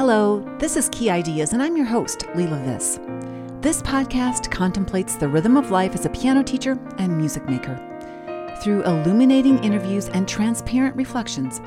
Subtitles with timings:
[0.00, 2.98] Hello, this is Key Ideas, and I'm your host, Leila Viss.
[3.60, 7.76] This podcast contemplates the rhythm of life as a piano teacher and music maker.
[8.62, 11.60] Through illuminating interviews and transparent reflections,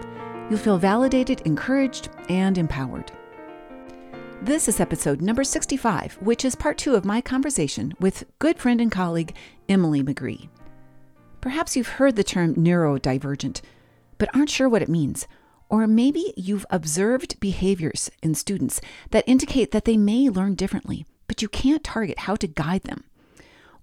[0.50, 3.12] you'll feel validated, encouraged, and empowered.
[4.42, 8.82] This is episode number 65, which is part two of my conversation with good friend
[8.82, 9.36] and colleague
[9.70, 10.50] Emily McGree.
[11.40, 13.62] Perhaps you've heard the term neurodivergent,
[14.18, 15.28] but aren't sure what it means.
[15.74, 21.42] Or maybe you've observed behaviors in students that indicate that they may learn differently, but
[21.42, 23.06] you can't target how to guide them.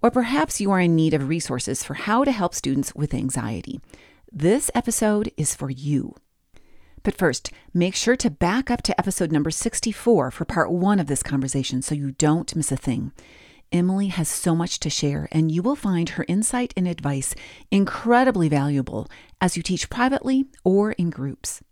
[0.01, 3.81] Or perhaps you are in need of resources for how to help students with anxiety.
[4.31, 6.15] This episode is for you.
[7.03, 11.09] But first, make sure to back up to episode number 64 for part one of
[11.09, 13.11] this conversation so you don't miss a thing.
[13.73, 17.35] Emily has so much to share, and you will find her insight and advice
[17.73, 19.09] incredibly valuable
[19.41, 21.65] as you teach privately or in groups.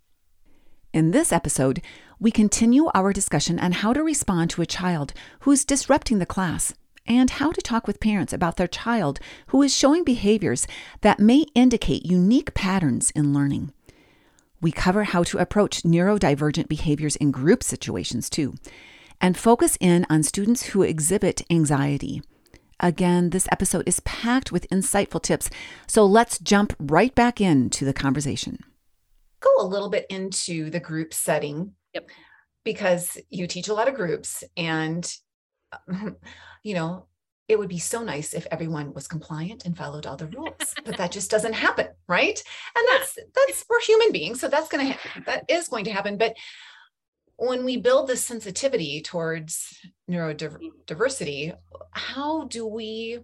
[0.91, 1.83] In this episode,
[2.19, 6.25] we continue our discussion on how to respond to a child who is disrupting the
[6.25, 6.73] class
[7.05, 10.65] and how to talk with parents about their child who is showing behaviors
[11.01, 13.71] that may indicate unique patterns in learning.
[14.61, 18.55] We cover how to approach neurodivergent behaviors in group situations too,
[19.21, 22.23] and focus in on students who exhibit anxiety.
[22.79, 25.51] Again, this episode is packed with insightful tips,
[25.85, 28.63] so let's jump right back into the conversation.
[29.39, 31.73] Go a little bit into the group setting.
[31.93, 32.09] Yep.
[32.65, 35.11] Because you teach a lot of groups, and,
[36.63, 37.07] you know,
[37.49, 40.95] it would be so nice if everyone was compliant and followed all the rules but
[40.97, 42.41] that just doesn't happen right
[42.75, 45.91] and that's that's we're human beings so that's going to ha- that is going to
[45.91, 46.35] happen but
[47.37, 49.79] when we build this sensitivity towards
[50.09, 51.57] neurodiversity mm.
[51.91, 53.19] how do we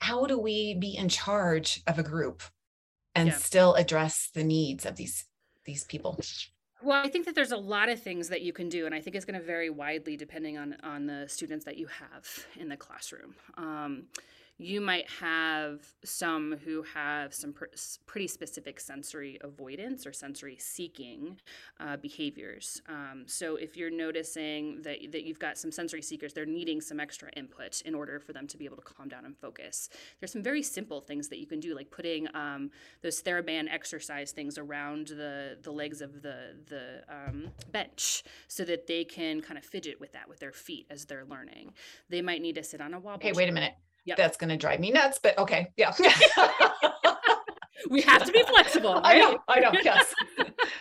[0.00, 2.42] how do we be in charge of a group
[3.14, 3.36] and Yeah.
[3.36, 5.24] still address the needs of these
[5.66, 6.18] these people
[6.82, 9.00] Well, I think that there's a lot of things that you can do, and I
[9.00, 12.68] think it's going to vary widely depending on on the students that you have in
[12.68, 13.34] the classroom.
[13.56, 14.04] Um,
[14.58, 17.64] you might have some who have some pr-
[18.06, 21.38] pretty specific sensory avoidance or sensory seeking
[21.78, 22.80] uh, behaviors.
[22.88, 26.98] Um, so if you're noticing that that you've got some sensory seekers, they're needing some
[26.98, 29.90] extra input in order for them to be able to calm down and focus.
[30.20, 32.70] There's some very simple things that you can do, like putting um,
[33.02, 38.86] those TheraBand exercise things around the the legs of the the um, bench so that
[38.86, 41.74] they can kind of fidget with that with their feet as they're learning.
[42.08, 43.16] They might need to sit on a wobble.
[43.16, 43.74] okay wait a minute
[44.06, 44.16] Yep.
[44.16, 45.92] that's going to drive me nuts but okay yeah
[47.88, 49.32] We have to be flexible, I right?
[49.32, 50.12] know, I know, yes.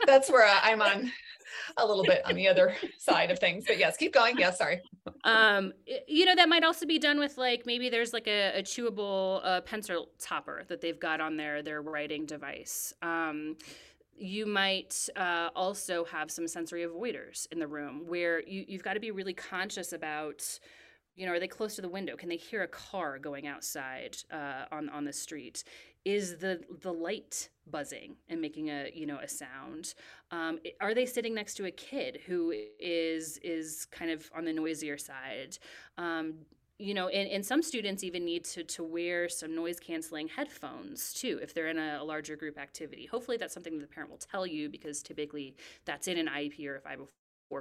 [0.08, 1.12] That's where I- I'm on
[1.78, 3.66] a little bit on the other side of things.
[3.68, 4.38] But yes, keep going.
[4.40, 4.82] Yes, sorry.
[5.24, 5.72] um
[6.08, 9.42] you know that might also be done with like maybe there's like a, a chewable
[9.44, 13.56] uh, pencil topper that they've got on their their writing device um
[14.18, 18.94] you might uh, also have some sensory avoiders in the room where you, you've got
[18.94, 20.58] to be really conscious about
[21.16, 22.16] you know are they close to the window?
[22.16, 25.64] Can they hear a car going outside uh, on on the street?
[26.04, 29.94] Is the the light buzzing and making a you know a sound?
[30.32, 34.54] Um, are they sitting next to a kid who is is kind of on the
[34.54, 35.58] noisier side?
[35.98, 36.36] Um,
[36.78, 41.14] you know and, and some students even need to, to wear some noise canceling headphones
[41.14, 43.06] too if they're in a, a larger group activity.
[43.06, 45.56] Hopefully that's something that the parent will tell you because typically
[45.86, 47.08] that's in an iep or a 504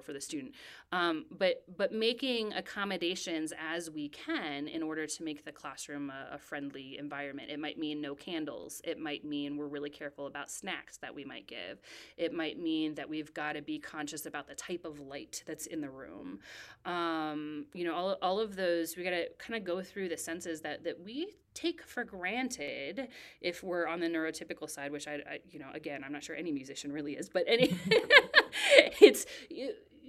[0.01, 0.55] for the student.
[0.93, 6.35] Um, but but making accommodations as we can in order to make the classroom a,
[6.35, 7.51] a friendly environment.
[7.51, 8.81] It might mean no candles.
[8.85, 11.81] It might mean we're really careful about snacks that we might give.
[12.17, 15.67] It might mean that we've got to be conscious about the type of light that's
[15.67, 16.41] in the room.
[16.85, 20.17] Um, you know all, all of those we got to kind of go through the
[20.17, 23.09] senses that that we take for granted
[23.41, 26.35] if we're on the neurotypical side which I, I you know again i'm not sure
[26.35, 27.69] any musician really is but any
[29.01, 29.27] it's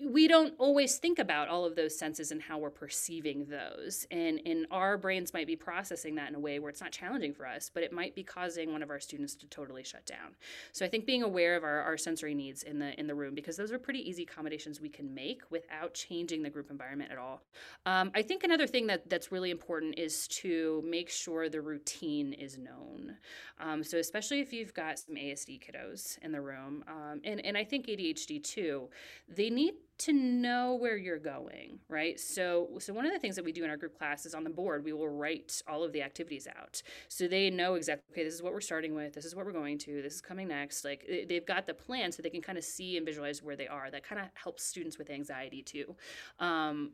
[0.03, 4.05] we don't always think about all of those senses and how we're perceiving those.
[4.11, 7.33] And and our brains might be processing that in a way where it's not challenging
[7.33, 10.35] for us but it might be causing one of our students to totally shut down.
[10.73, 13.35] So i think being aware of our, our sensory needs in the in the room
[13.35, 17.17] because those are pretty easy accommodations we can make without changing the group environment at
[17.17, 17.41] all.
[17.85, 22.33] Um, i think another thing that that's really important is to make sure the routine
[22.33, 23.15] is known.
[23.59, 27.57] Um, so especially if you've got some asd kiddos in the room um, and, and
[27.57, 28.89] i think adhd too
[29.29, 32.19] they need to know where you're going right?
[32.19, 34.43] So so one of the things that we do in our group class is on
[34.43, 36.81] the board we will write all of the activities out.
[37.07, 39.51] So they know exactly okay this is what we're starting with this is what we're
[39.51, 40.83] going to this is coming next.
[40.85, 43.55] Like they- they've got the plan so they can kind of see and visualize where
[43.55, 43.89] they are.
[43.91, 45.95] That kind of helps students with anxiety too.
[46.39, 46.91] Um,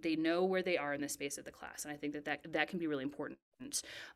[0.00, 2.24] they know where they are in the space of the class and i think that
[2.24, 3.38] that, that can be really important.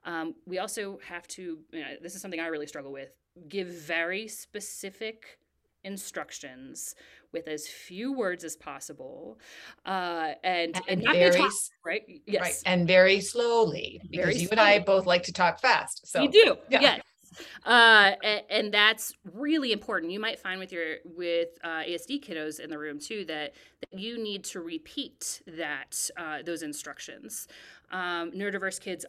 [0.05, 3.11] Um, we also have to you know, this is something i really struggle with
[3.49, 5.39] give very specific
[5.85, 6.95] instructions
[7.33, 9.39] with as few words as possible
[9.87, 11.53] uh, and, and, And not very talk,
[11.85, 12.19] right Right.
[12.27, 16.07] yes And very slowly, because Very you and I both like to talk fast.
[16.07, 16.81] So you do yeah.
[16.81, 17.01] yes
[17.65, 22.61] uh, and, and that's really important you might find with your with uh, asd kiddos
[22.61, 27.49] in the room too that, that you need to repeat that uh, those instructions
[27.91, 29.07] um, neurodiverse kids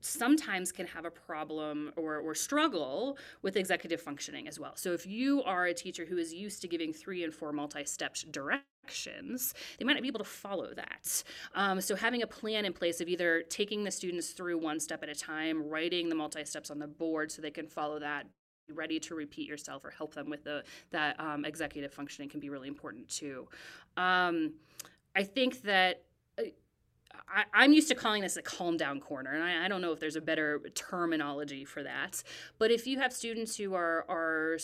[0.00, 4.72] sometimes can have a problem or, or struggle with executive functioning as well.
[4.76, 8.16] So if you are a teacher who is used to giving three and four multi-step
[8.30, 11.22] directions, they might not be able to follow that.
[11.54, 15.02] Um, so having a plan in place of either taking the students through one step
[15.02, 18.26] at a time, writing the multi-steps on the board so they can follow that
[18.70, 22.40] be ready to repeat yourself or help them with the that um, executive functioning can
[22.40, 23.48] be really important too.
[23.96, 24.54] Um,
[25.14, 26.02] I think that
[27.28, 29.92] I, I'm used to calling this a calm down corner, and I, I don't know
[29.92, 32.22] if there's a better terminology for that.
[32.58, 34.58] But if you have students who are are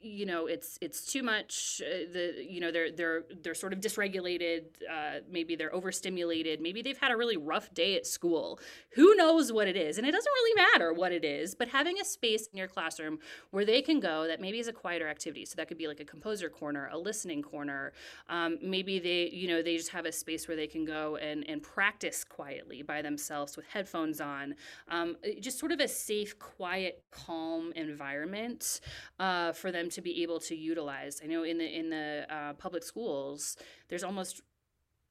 [0.00, 3.80] you know it's it's too much uh, the you know they're they're they're sort of
[3.80, 8.58] dysregulated uh, maybe they're overstimulated maybe they've had a really rough day at school.
[8.94, 9.98] Who knows what it is?
[9.98, 13.18] And it doesn't really matter what it is but having a space in your classroom
[13.50, 15.44] where they can go that maybe is a quieter activity.
[15.44, 17.92] So that could be like a composer corner a listening corner.
[18.28, 21.48] Um, maybe they you know they just have a space where they can go and
[21.48, 24.54] and practice quietly by themselves with headphones on.
[24.88, 28.80] Um, just sort of a safe quiet calm environment
[29.18, 32.52] uh, for them to be able to utilize i know in the in the uh,
[32.54, 33.56] public schools
[33.88, 34.42] there's almost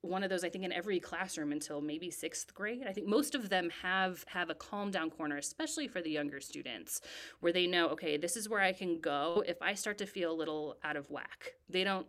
[0.02, 3.36] one of those i think in every classroom until maybe sixth grade i think most
[3.36, 7.02] of them have have a calm down corner especially for the younger students
[7.40, 10.32] where they know okay this is where i can go if i start to feel
[10.32, 12.08] a little out of whack they don't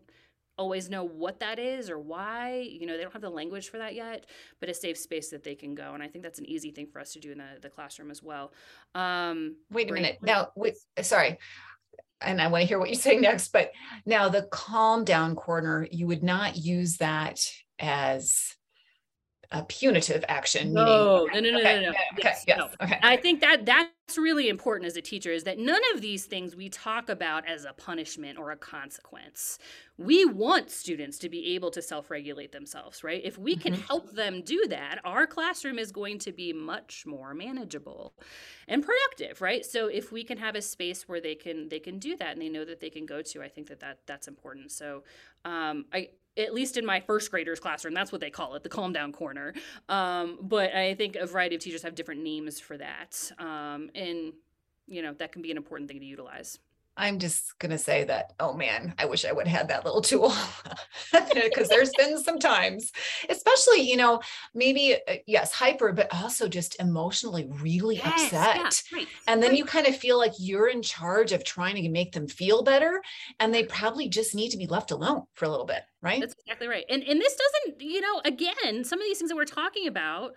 [0.58, 3.78] always know what that is or why you know they don't have the language for
[3.78, 4.25] that yet
[4.58, 6.87] but a safe space that they can go and i think that's an easy thing
[6.87, 8.52] for us to do in the, the classroom as well
[8.94, 10.19] um wait a minute.
[10.22, 11.38] Now, wait, sorry.
[12.20, 13.72] And I want to hear what you say next, but
[14.04, 17.40] now the calm down corner, you would not use that
[17.78, 18.54] as
[19.50, 20.75] a punitive action.
[20.75, 22.70] no no no no okay, no no Okay, yes, yes, no.
[22.82, 23.02] okay.
[23.02, 26.56] I think that that's really important as a teacher is that none of these things
[26.56, 29.58] we talk about as a punishment or a consequence.
[29.98, 33.20] We want students to be able to self-regulate themselves, right?
[33.22, 33.87] If we can Mhm.
[33.88, 38.14] help them do that, our classroom is going to be much more manageable
[38.69, 39.64] and productive, right?
[39.64, 42.40] So if we can have a space where they can they can do that and
[42.40, 44.72] they know that they can go to, I think that, that that's important.
[44.72, 45.04] So
[45.44, 48.68] um, I at least in my first graders classroom, that's what they call it, the
[48.68, 49.54] calm down corner.
[49.88, 53.32] Um, but I think a variety of teachers have different names for that.
[53.38, 54.32] Um, and,
[54.86, 56.58] you know, that can be an important thing to utilize.
[56.96, 60.00] I'm just gonna say that, oh man, I wish I would have had that little
[60.02, 60.32] tool.
[61.34, 62.93] Because there's been some times,
[63.28, 64.20] especially, you know,
[64.54, 68.82] maybe, uh, yes, hyper, but also just emotionally really Yes, yeah, upset.
[68.93, 69.58] right, And then right.
[69.58, 73.02] you kind of feel like you're in charge of trying to make them feel better.
[73.40, 76.20] And they probably just need to be left alone for a little bit, right?
[76.20, 76.84] That's exactly right.
[76.88, 80.34] And and this doesn't, you know, again, some of these things that we're talking about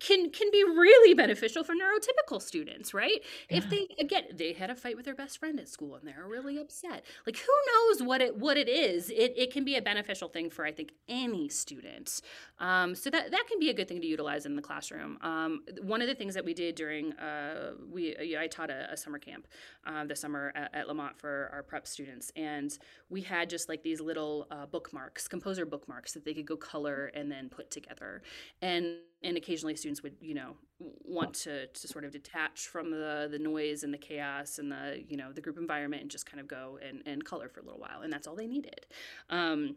[0.00, 3.22] can can be really beneficial for neurotypical students, right?
[3.48, 6.26] If they again they had a fight with their best friend at school and they're
[6.26, 7.04] really upset.
[7.26, 9.10] Like who knows what it what it is?
[9.10, 12.20] It it can be a beneficial thing for I think any student.
[12.58, 15.18] Um, so that that can be a good thing to utilize in the classroom.
[15.22, 18.96] Um, one of the things that we did during uh, we I taught a, a
[18.96, 19.48] summer camp
[19.86, 22.76] uh, this summer at, at Lamont for our prep students, and
[23.08, 27.10] we had just like these little uh, bookmarks, composer bookmarks that they could go color
[27.14, 28.22] and then put together,
[28.62, 33.28] and and occasionally students would you know want to to sort of detach from the
[33.30, 36.40] the noise and the chaos and the you know the group environment and just kind
[36.40, 38.86] of go and and color for a little while, and that's all they needed.
[39.30, 39.76] Um,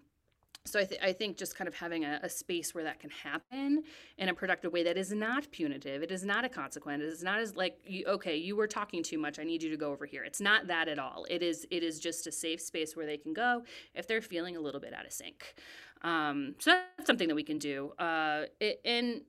[0.65, 3.09] so I, th- I think just kind of having a, a space where that can
[3.09, 3.83] happen
[4.17, 7.23] in a productive way that is not punitive it is not a consequence it is
[7.23, 9.91] not as like you, okay you were talking too much i need you to go
[9.91, 10.23] over here.
[10.23, 11.25] It's not that at all.
[11.29, 13.63] It is it is just a safe space where they can go
[13.95, 15.55] if they're feeling a little bit out of sync
[16.01, 19.21] um, so that's something that we can do uh, it, and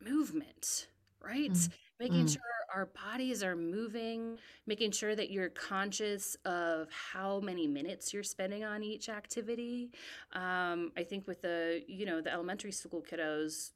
[0.00, 0.88] movement
[1.24, 1.52] right?
[1.52, 1.68] Mm,
[2.00, 2.32] making mm.
[2.32, 2.42] sure
[2.74, 8.64] our bodies are moving making sure that you're conscious of how many minutes you're spending
[8.64, 9.90] on each activity.
[10.32, 13.72] Um, i think with the you know the elementary school kiddos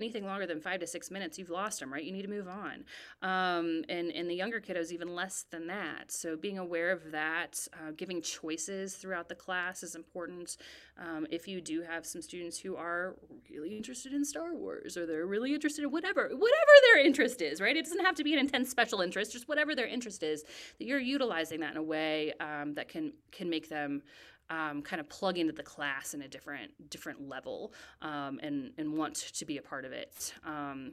[0.00, 2.02] anything longer than five to six minutes you've lost them right?
[2.02, 2.84] You need to move on.
[3.22, 6.10] Um, and and the younger kiddos even less than that.
[6.10, 10.56] So being aware of that uh, giving choices throughout the class is important.
[10.98, 13.16] Um, if you do have some students who are
[13.50, 17.60] really interested in star wars or they're really interested in whatever whatever their interest is
[17.60, 17.76] right?
[17.76, 20.44] It doesn't have to be an intense special interest just whatever their interest is
[20.78, 24.02] that you're utilizing that in a way um, that can can make them
[24.50, 27.72] um, kind of plug into the class in a different different level
[28.02, 30.34] um, and and want to be a part of it.
[30.44, 30.92] Um,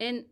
[0.00, 0.24] and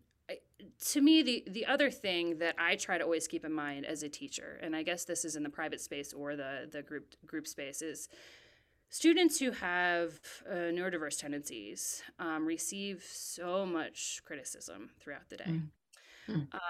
[0.78, 4.02] to me the the other thing that i try to always keep in mind as
[4.02, 7.14] a teacher and i guess this is in the private space or the the group
[7.26, 8.08] group space is
[8.90, 10.20] students who have
[10.50, 15.62] uh, neurodiverse tendencies um, receive so much criticism throughout the day mm.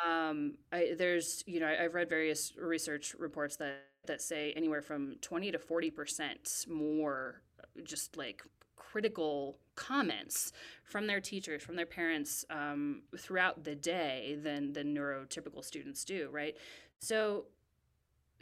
[0.06, 4.82] Um, I, there's you know I, i've read various research reports that that say anywhere
[4.82, 7.42] from 20 to 40 percent more
[7.84, 8.42] just like
[8.76, 10.52] critical comments
[10.84, 16.28] from their teachers, from their parents um, throughout the day than than neurotypical students do,
[16.32, 16.56] right?
[16.98, 17.46] So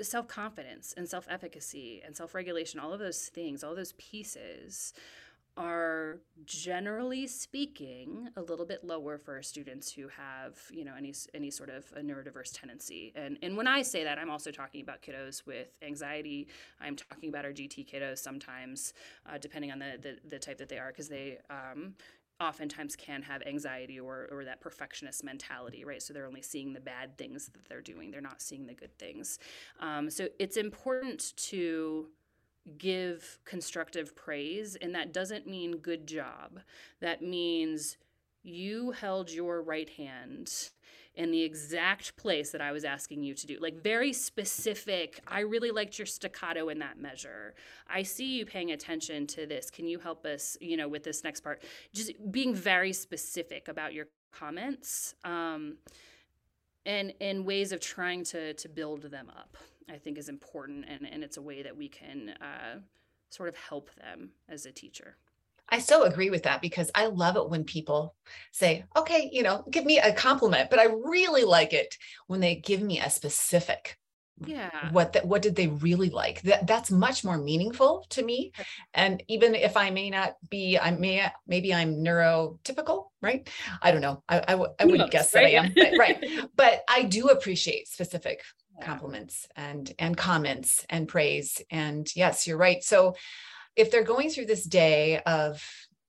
[0.00, 4.94] self confidence and self efficacy and self regulation, all of those things, all those pieces
[5.58, 11.50] are generally speaking a little bit lower for students who have you know any any
[11.50, 15.02] sort of a neurodiverse tendency and and when i say that i'm also talking about
[15.02, 16.46] kiddos with anxiety
[16.80, 18.94] i'm talking about our gt kiddos sometimes
[19.26, 21.92] uh, depending on the, the, the type that they are because they um,
[22.40, 26.00] oftentimes can have anxiety or, or that perfectionist mentality, right?
[26.00, 28.96] So they're only seeing the bad things that they're doing, they're not seeing the good
[28.96, 29.38] things.
[29.80, 32.06] Um, so it's important to
[32.76, 36.60] give constructive praise, and that doesn't mean good job.
[37.00, 37.96] That means
[38.42, 40.70] you held your right hand
[41.14, 43.58] in the exact place that I was asking you to do.
[43.60, 45.20] Like very specific.
[45.26, 47.54] I really liked your staccato in that measure.
[47.88, 49.68] I see you paying attention to this.
[49.68, 51.62] Can you help us, you know, with this next part?
[51.92, 55.16] Just being very specific about your comments.
[55.24, 55.78] Um,
[56.88, 59.56] and in ways of trying to to build them up.
[59.90, 62.80] I think is important, and, and it's a way that we can uh,
[63.30, 65.16] sort of help them as a teacher.
[65.70, 68.14] I so agree with that because I love it when people
[68.52, 72.56] say, okay, you know, give me a compliment, but I really like it when they
[72.56, 73.98] give me a specific
[74.46, 74.90] yeah.
[74.92, 76.42] what that what did they really like?
[76.42, 78.52] That that's much more meaningful to me.
[78.94, 83.48] And even if i may not be i may maybe i'm neurotypical right?
[83.82, 84.22] I don't know.
[84.28, 85.52] I, I, I wouldn't knows, guess right?
[85.52, 86.50] that i am but, right.
[86.56, 88.42] But i do appreciate specific
[88.82, 91.60] compliments and and comments and praise.
[91.70, 92.82] And yes you're right.
[92.82, 93.14] So
[93.76, 95.62] if they're going through this day of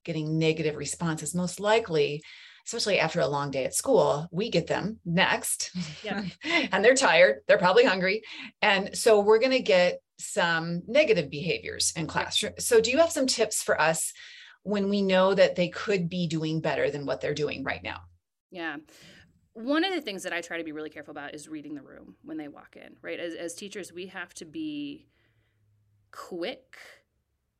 [0.04, 2.24] getting negative responses most likely
[2.70, 5.72] especially after a long day at school we get them next.
[6.04, 6.24] Yeah.
[6.72, 8.22] and they're tired they're probably hungry.
[8.62, 13.12] And so we're going to get some negative behaviors in class so do you have
[13.12, 14.14] some tips for us
[14.64, 18.02] when we know that they could be doing better than what they're doing right now?
[18.52, 18.78] Yeah.
[19.54, 21.82] One of the things that I try to be really careful about is reading the
[21.82, 23.20] room when they walk in, right?
[23.20, 25.08] As, as teachers, we have to be
[26.12, 26.78] quick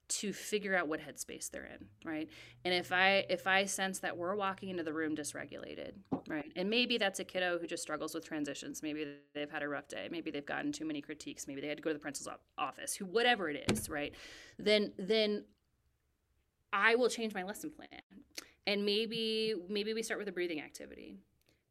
[0.10, 2.30] to figure out what headspace they're in right?
[2.66, 5.94] And if i if i sense that we're walking into the room dysregulated
[6.30, 6.52] right?
[6.56, 8.84] And maybe that's a kiddo who just struggles with transitions.
[8.84, 10.08] Maybe they've had a rough day.
[10.12, 11.48] Maybe they've gotten too many critiques.
[11.48, 14.14] Maybe they had to go to the principal's office who whatever it is right?
[14.58, 15.46] Then then
[16.72, 17.88] i will change my lesson plan.
[18.68, 21.18] And maybe maybe we start with a breathing activity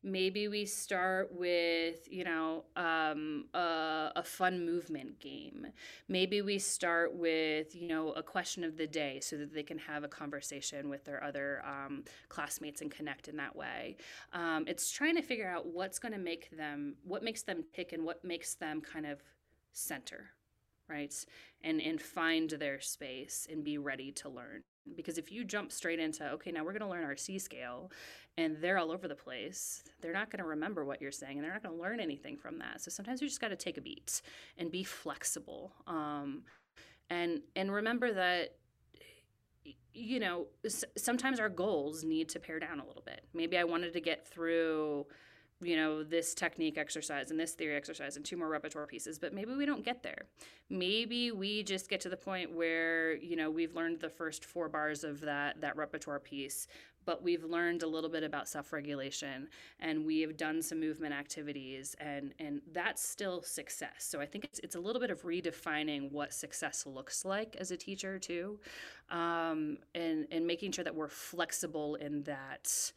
[0.02, 5.66] maybe we start with you know um, a, a, fun movement game.
[6.08, 9.78] Maybe we start with you know a question of the day so that they can
[9.78, 13.96] have a conversation with their other um, classmates and connect in that way.
[14.32, 17.92] Um, it's trying to figure out what's going to make them what makes them tick
[17.92, 19.22] and what makes them kind of
[19.72, 20.30] center
[20.88, 21.14] right?
[21.62, 24.62] And and find their space and be ready to learn
[24.96, 27.90] because if you jump straight into okay now we're going to learn our c scale
[28.36, 31.44] and they're all over the place they're not going to remember what you're saying and
[31.44, 32.80] they're not going to learn anything from that.
[32.80, 34.22] So sometimes you just got to take a beat
[34.56, 36.42] and be flexible um,
[37.10, 38.56] and and remember that
[39.92, 40.46] you know
[40.96, 43.22] sometimes our goals need to pare down a little bit.
[43.34, 45.06] Maybe i wanted to get through
[45.60, 49.34] you know, this technique exercise and this theory exercise and two more repertoire pieces, but
[49.34, 50.26] maybe we don't get there.
[50.70, 54.68] Maybe we just get to the point where, you know, we've learned the first four
[54.68, 56.68] bars of that that repertoire piece,
[57.04, 59.48] but we've learned a little bit about self-regulation
[59.80, 63.96] and we have done some movement activities and and that's still success.
[64.00, 67.70] So I think it's it's a little bit of redefining what success looks like as
[67.72, 68.60] a teacher too.
[69.10, 72.92] Um, and and making sure that we're flexible in that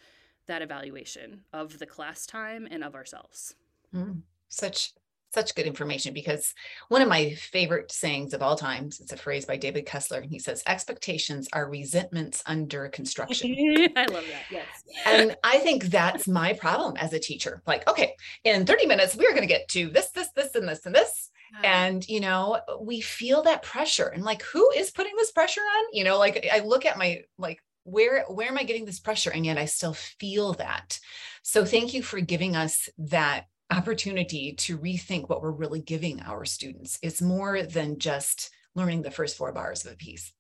[0.48, 3.56] that evaluation of the class time and of ourselves.
[3.94, 4.94] Mm, such
[5.34, 6.54] such good information because
[6.90, 10.30] one of my favorite sayings of all times it's a phrase by david kessler and
[10.30, 13.52] he says expectations are resentments under construction.
[13.96, 14.68] I love that yes.
[15.06, 17.62] And i think that's my problem as a teacher.
[17.66, 20.86] Like okay in 30 minutes we're going to get to this this this and this
[20.86, 21.30] and this.
[21.64, 24.08] And you know we feel that pressure.
[24.08, 25.86] And like who is putting this pressure on?
[25.94, 29.32] You know like i look at my like where where am i getting this pressure
[29.32, 31.00] and yet i still feel that
[31.42, 36.46] so thank you for giving us that opportunity to rethink what we're really giving our
[36.46, 40.34] students it's more than just learning the first four bars of a piece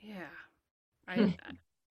[0.00, 0.26] yeah
[1.06, 1.28] I, hmm.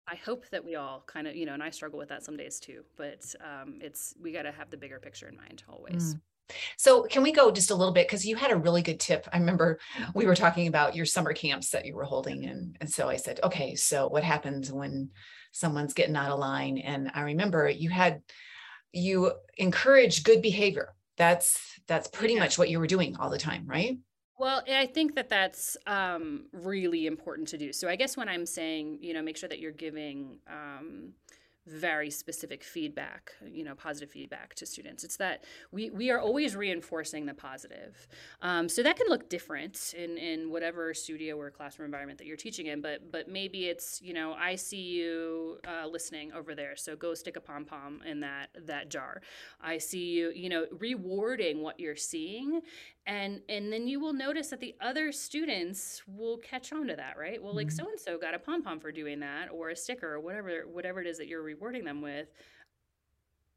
[0.08, 2.36] I hope that we all kind of, you know, and I struggle with that some
[2.36, 6.16] days too, but um, it's, we got to have the bigger picture in mind always.
[6.16, 6.22] Mm.
[6.78, 8.08] So, can we go just a little bit?
[8.08, 9.28] Because you had a really good tip.
[9.32, 9.80] I remember
[10.14, 12.46] we were talking about your summer camps that you were holding.
[12.46, 15.10] And, and so I said, okay, so what happens when
[15.52, 16.78] someone's getting out of line?
[16.78, 18.22] And I remember you had,
[18.92, 20.94] you encourage good behavior.
[21.18, 22.42] That's, that's pretty yeah.
[22.42, 23.98] much what you were doing all the time, right?
[24.40, 27.72] Well, I think that that's um, really important to do.
[27.72, 31.14] So I guess when I'm saying, you know, make sure that you're giving um,
[31.66, 35.04] very specific feedback, you know, positive feedback to students.
[35.04, 38.08] It's that we, we are always reinforcing the positive.
[38.42, 42.38] Um, so that can look different in, in whatever studio or classroom environment that you're
[42.38, 46.76] teaching in, but but maybe it's, you know, I see you uh, listening over there,
[46.76, 49.22] so go stick a pom pom in that that jar.
[49.62, 52.62] I see you, you know, rewarding what you're seeing
[53.06, 57.18] and and then you will notice that the other students will catch on to that
[57.18, 57.42] right?
[57.42, 60.14] Well like so and so got a pom pom for doing that or a sticker
[60.14, 62.28] or whatever whatever it is that you're rewarding them with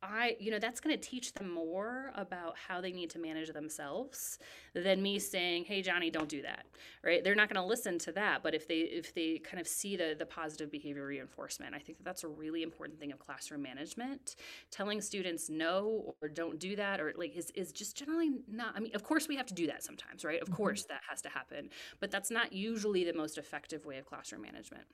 [0.02, 3.50] I, you know, that's going to teach them more about how they need to manage
[3.52, 4.38] themselves
[4.74, 6.66] than me saying, "Hey, Johnny, don't do that."
[7.02, 7.24] Right?
[7.24, 8.42] They're not going to listen to that.
[8.42, 11.98] But if they if they kind of see the the positive behavior reinforcement, I think
[11.98, 14.36] that that's a really important thing of classroom management.
[14.70, 18.74] Telling students no or don't do that or like is is just generally not.
[18.76, 20.40] I mean, of course we have to do that sometimes, right?
[20.40, 20.56] Of mm-hmm.
[20.56, 24.42] course that has to happen, but that's not usually the most effective way of classroom
[24.42, 24.84] management.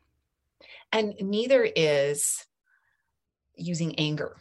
[0.92, 2.46] And neither is
[3.56, 4.36] using anger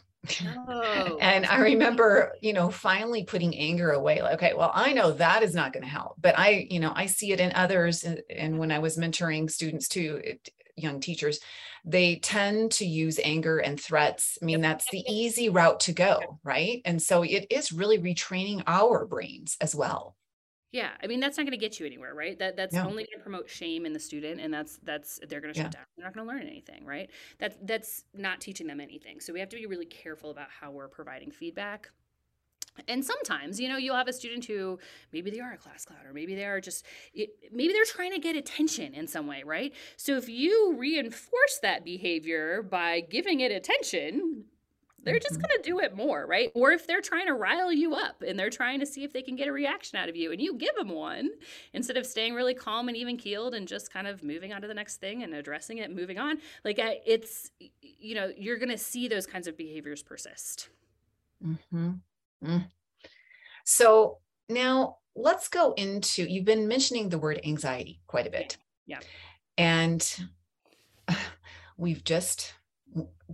[0.68, 1.18] Oh.
[1.20, 4.22] and I remember, you know, finally putting anger away.
[4.22, 6.92] Like, okay, well, I know that is not going to help, but I, you know,
[6.94, 8.04] I see it in others.
[8.04, 11.40] And, and when I was mentoring students too, it, young teachers,
[11.84, 14.38] they tend to use anger and threats.
[14.40, 16.80] I mean, that's the easy route to go, right?
[16.84, 20.16] And so it is really retraining our brains as well.
[20.72, 22.38] Yeah, I mean that's not going to get you anywhere, right?
[22.38, 22.80] That that's no.
[22.80, 25.72] only going to promote shame in the student, and that's that's they're going to shut
[25.74, 25.80] yeah.
[25.80, 25.84] down.
[25.96, 27.10] They're not going to learn anything, right?
[27.38, 29.20] That's that's not teaching them anything.
[29.20, 31.90] So we have to be really careful about how we're providing feedback.
[32.88, 34.78] And sometimes, you know, you'll have a student who
[35.12, 38.18] maybe they are a class clown, or maybe they are just maybe they're trying to
[38.18, 39.74] get attention in some way, right?
[39.98, 44.46] So if you reinforce that behavior by giving it attention,
[45.04, 45.42] they're just mm-hmm.
[45.42, 46.50] going to do it more, right?
[46.54, 49.22] Or if they're trying to rile you up and they're trying to see if they
[49.22, 51.30] can get a reaction out of you and you give them one
[51.72, 54.68] instead of staying really calm and even keeled and just kind of moving on to
[54.68, 58.78] the next thing and addressing it, moving on, like it's, you know, you're going to
[58.78, 60.68] see those kinds of behaviors persist.
[61.44, 61.90] Mm-hmm.
[62.44, 62.66] Mm.
[63.64, 68.56] So now let's go into, you've been mentioning the word anxiety quite a bit.
[68.86, 69.00] Yeah.
[69.58, 70.28] And
[71.76, 72.54] we've just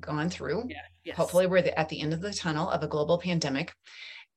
[0.00, 0.64] gone through.
[0.68, 0.76] Yeah.
[1.04, 1.16] Yes.
[1.16, 3.72] Hopefully, we're at the end of the tunnel of a global pandemic.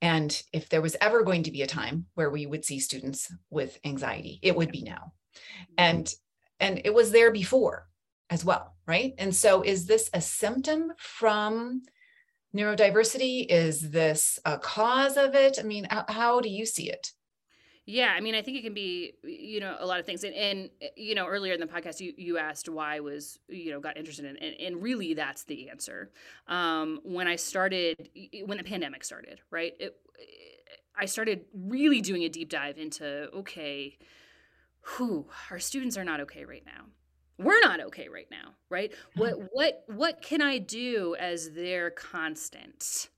[0.02, 3.32] And if there was ever going to be a time where we would see students
[3.50, 5.14] with anxiety, it would be now.
[5.36, 5.74] Mm-hmm.
[5.78, 6.14] And
[6.60, 7.88] and it was there before
[8.30, 9.14] as well, right?
[9.18, 11.84] And so is this a symptom from
[12.56, 13.46] neurodiversity?
[13.50, 15.58] Is this a cause of it?
[15.60, 17.12] I mean, how, how do you see it?
[17.88, 20.24] Yeah, I mean, I think it can be, you know, a lot of things.
[20.24, 23.40] And, and eh, you know, earlier in the podcast, you, you asked why I was,
[23.50, 26.12] you know, got interested in, and, and really that's the answer.
[26.48, 28.10] Um, when I started,
[28.46, 29.74] when the pandemic started, right?
[29.80, 29.96] It,
[30.96, 33.98] I started really doing a deep dive into, okay,
[34.82, 36.86] who our students are not okay right now.
[37.40, 38.94] We're not okay right now, right?
[39.16, 43.10] What, what, what can I do as their constant?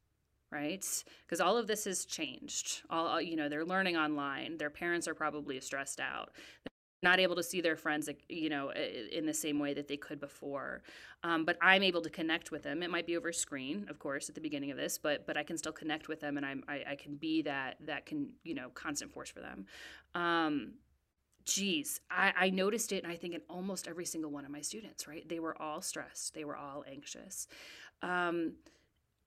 [0.54, 1.04] Right?
[1.26, 2.84] Because all of this has changed.
[2.90, 4.58] All you know, they're learning online.
[4.58, 6.32] Their parents are probably stressed out.
[6.64, 9.98] They're not able to see their friends, you know, in the same way that they
[9.98, 10.84] could before.
[11.24, 12.84] Um, but I'm able to connect with them.
[12.84, 15.44] It might be over screen, of course, at the beginning of this, but but I
[15.44, 18.54] can still connect with them, and I'm I, I can be that that can you
[18.54, 19.66] know constant force for them.
[20.14, 20.74] Um,
[21.46, 24.62] geez, I, I, noticed it, and I think in almost every single one of my
[24.62, 25.28] students, right?
[25.28, 27.48] They were all stressed, they were all anxious.
[28.02, 28.54] Um,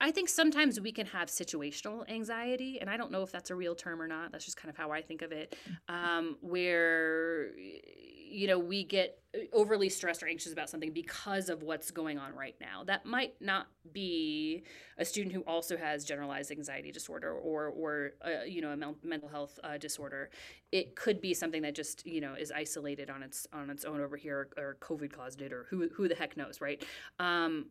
[0.01, 3.55] I think sometimes we can have situational anxiety, and I don't know if that's a
[3.55, 4.31] real term or not.
[4.31, 5.57] That's just kind of how I think of it,
[5.89, 11.63] um, where you know we get uh, overly stressed or anxious about something because of
[11.63, 12.85] what's going on right now.
[12.85, 14.65] That might not be
[14.99, 19.31] a student who also has generalized anxiety disorder or or uh, you know a mental
[19.31, 20.29] health uh, disorder.
[20.73, 24.03] It could be something that just you know is isolated on its on its own
[24.03, 26.85] over here, or COVID caused it, or who who the heck knows, right?
[27.19, 27.69] Um,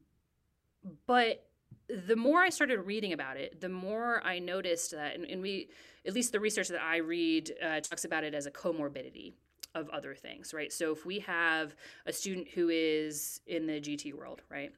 [1.06, 1.46] but
[1.88, 5.69] the more I started reading about it, the more I noticed that, and, and we,
[6.06, 9.34] at least the research that I read, uh, talks about it as a comorbidity
[9.75, 10.71] of other things, right?
[10.71, 11.75] So if we have
[12.06, 14.71] a student who is in the GT world, right,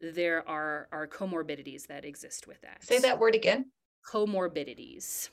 [0.00, 2.82] there are are comorbidities that exist with that.
[2.82, 3.66] Say that word again.
[4.04, 5.28] Comorbidities.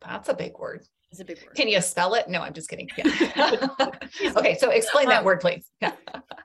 [0.00, 0.82] That's a big word.
[1.12, 1.54] It's a big word.
[1.54, 2.26] Can you spell it?
[2.30, 2.88] No, I'm just kidding.
[2.96, 3.66] Yeah.
[4.36, 5.70] okay, so explain that Um, word, please.
[5.82, 5.92] Yeah.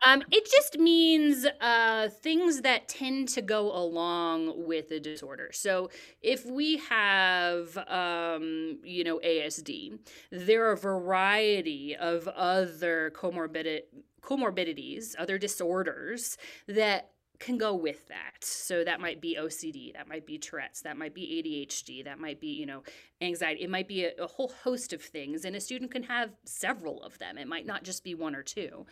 [0.05, 5.51] Um, it just means uh, things that tend to go along with a disorder.
[5.53, 5.89] So
[6.21, 9.97] if we have, um, you know, ASD,
[10.31, 13.83] there are a variety of other comorbid
[14.21, 18.43] comorbidities, other disorders that can go with that.
[18.43, 22.39] So that might be OCD, that might be Tourette's, that might be ADHD, that might
[22.39, 22.83] be, you know,
[23.21, 23.63] anxiety.
[23.63, 27.01] It might be a, a whole host of things, and a student can have several
[27.03, 27.37] of them.
[27.37, 28.85] It might not just be one or two.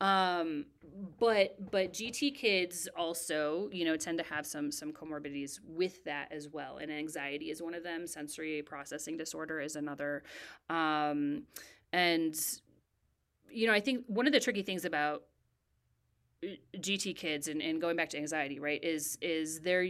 [0.00, 0.66] Um,
[1.18, 6.30] but but GT kids also, you know, tend to have some some comorbidities with that
[6.32, 6.78] as well.
[6.78, 8.06] And anxiety is one of them.
[8.06, 10.22] Sensory processing disorder is another.
[10.68, 11.44] Um,
[11.92, 12.38] and
[13.50, 15.22] you know, I think one of the tricky things about
[16.76, 19.88] GT kids and, and going back to anxiety, right, is is they're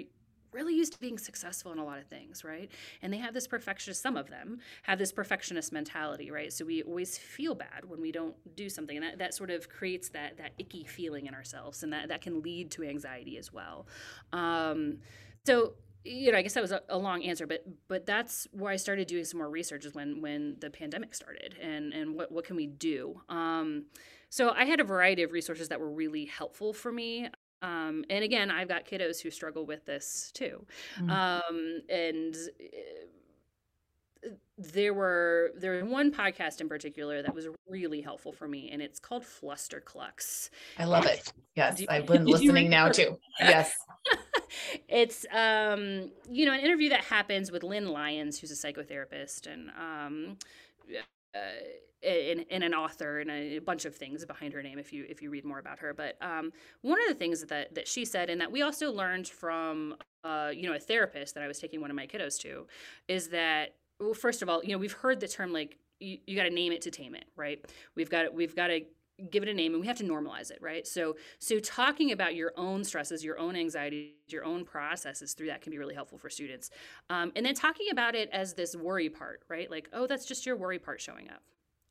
[0.56, 2.70] really used to being successful in a lot of things, right?
[3.02, 6.50] And they have this perfectionist, some of them have this perfectionist mentality, right?
[6.50, 8.96] So we always feel bad when we don't do something.
[8.96, 11.82] And that, that sort of creates that that icky feeling in ourselves.
[11.82, 13.86] And that, that can lead to anxiety as well.
[14.32, 14.98] Um,
[15.44, 18.72] so you know, I guess that was a, a long answer, but but that's where
[18.72, 22.30] I started doing some more research is when when the pandemic started and and what
[22.30, 23.20] what can we do?
[23.28, 23.86] Um,
[24.28, 27.28] so I had a variety of resources that were really helpful for me.
[27.62, 30.64] Um, and again, I've got kiddos who struggle with this too.
[31.00, 31.10] Mm.
[31.10, 38.32] Um, and uh, there were there was one podcast in particular that was really helpful
[38.32, 40.50] for me, and it's called Fluster Flusterclux.
[40.78, 41.32] I love it.
[41.56, 43.18] Yes, you- I've been listening now too.
[43.40, 43.74] Yes.
[44.88, 49.70] it's um you know an interview that happens with Lynn Lyons, who's a psychotherapist and
[49.70, 50.36] um
[51.34, 55.22] uh, and an author and a, bunch of things behind her name if you if
[55.22, 55.92] you read more about her.
[55.92, 59.26] But um, one of the things that that she said and that we also learned
[59.28, 62.66] from uh, you know a therapist that I was taking one of my kiddos to
[63.08, 66.36] is that well first of all you know we've heard the term like you, you
[66.36, 68.82] got to name it to tame it right we've got we've got to
[69.30, 70.86] give it a name and we have to normalize it right?
[70.86, 75.62] So so talking about your own stresses your own anxieties your own processes through that
[75.62, 76.70] can be really helpful for students.
[77.10, 79.70] Um, and then talking about it as this worry part right?
[79.70, 81.42] Like oh that's just your worry part showing up.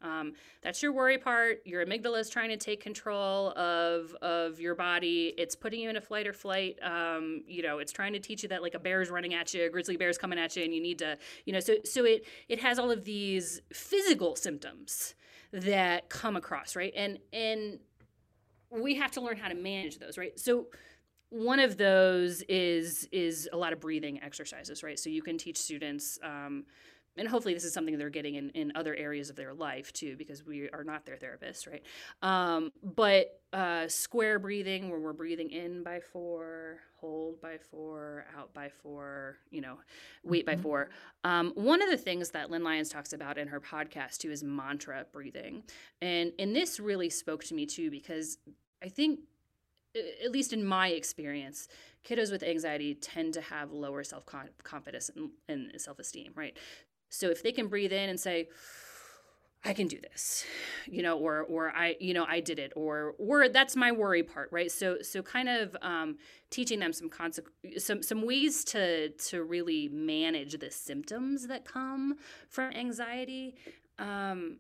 [0.02, 1.62] Um, that's your worry part.
[1.66, 5.34] Your amygdala is trying to take control of of your body.
[5.38, 6.78] It's putting you in a flight or flight.
[6.84, 9.54] Um, you know it's trying to teach you that like a bear is running at
[9.54, 11.76] you a grizzly bear is coming at you and you need to you know so
[11.84, 15.16] so it it has all of these physical symptoms
[15.56, 16.94] that come across right?
[16.96, 17.80] And and
[18.70, 20.38] we have to learn how to manage those right?
[20.40, 20.68] So
[21.30, 25.00] one of those is is a lot of breathing exercises right?
[25.00, 26.66] So you can teach students um,
[27.18, 30.16] and hopefully this is something they're getting in, in other areas of their life too
[30.18, 31.84] because we are not their therapists right?
[32.22, 38.54] Um, but uh, square breathing where we're breathing in by four hold by four out
[38.54, 39.78] by four you know
[40.24, 40.62] wait by Mhm.
[40.62, 40.90] four.
[41.24, 44.44] Um, one of the things that lynn lyons talks about in her podcast too is
[44.44, 45.64] mantra breathing.
[46.02, 48.38] And and this really spoke to me too because
[48.84, 49.22] i think
[50.24, 51.70] at least in my experience
[52.04, 56.58] kiddos with anxiety tend to have lower self-confidence and, and self-esteem right
[57.16, 58.50] so if they can breathe in and say,
[59.68, 60.46] I can do this,
[60.86, 64.22] you know, or or I, you know, I did it, or or that's my worry
[64.22, 64.72] part, right?
[64.72, 66.18] So so kind of um,
[66.52, 67.40] teaching them some conse-
[67.80, 73.56] some some ways to to really manage the symptoms that come from anxiety.
[73.98, 74.58] Um,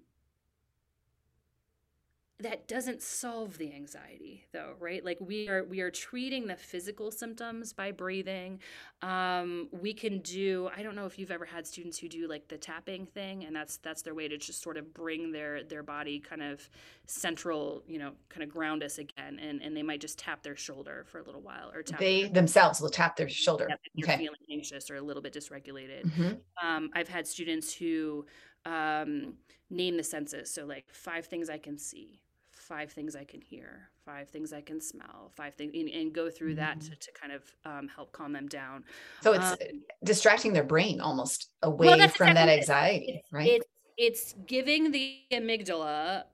[2.40, 7.10] that doesn't solve the anxiety though right like we are we are treating the physical
[7.10, 8.60] symptoms by breathing
[9.02, 12.50] um, we can do i don't know if you've ever had students who do like
[12.50, 15.82] the tapping thing and that's that's their way to just sort of bring their their
[15.84, 16.70] body kind of
[17.08, 20.58] central you know kind of ground us again and and they might just tap their
[20.58, 23.80] shoulder for a little while or tap They themselves will tap their shoulder.
[23.86, 24.18] if you're Okay.
[24.18, 26.46] feeling anxious or a little bit dysregulated Mhm.
[26.64, 28.26] um, I've had students who
[28.66, 29.38] um,
[29.70, 30.52] name the senses.
[30.52, 32.22] So, like five things I can see,
[32.68, 36.30] five things I can hear, five things I can smell, five things, and, and go
[36.30, 36.90] through that Mm.
[36.90, 38.84] to, to kind of um, help calm them down.
[39.22, 39.58] So it's Um,
[40.04, 42.60] distracting their brain almost away that's from that exactly it.
[42.60, 43.62] anxiety, It's, right?
[43.98, 46.26] it's, it's giving the amygdala.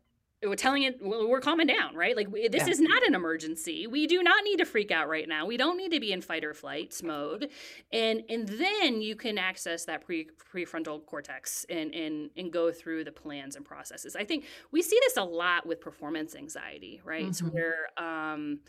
[0.43, 2.15] We're telling it well, we're calming down, right?
[2.15, 2.71] Like we- this Yeah.
[2.71, 3.85] is not an emergency.
[3.85, 5.45] We do not need to freak out right now.
[5.45, 7.49] We don't need to be in fight or flight mode,
[7.91, 13.03] and and then you can access that pre prefrontal cortex and and and go through
[13.03, 14.15] the plans and processes.
[14.15, 17.25] I think we see this a lot with performance anxiety, right?
[17.25, 17.53] Mhm.
[17.53, 18.61] Where um,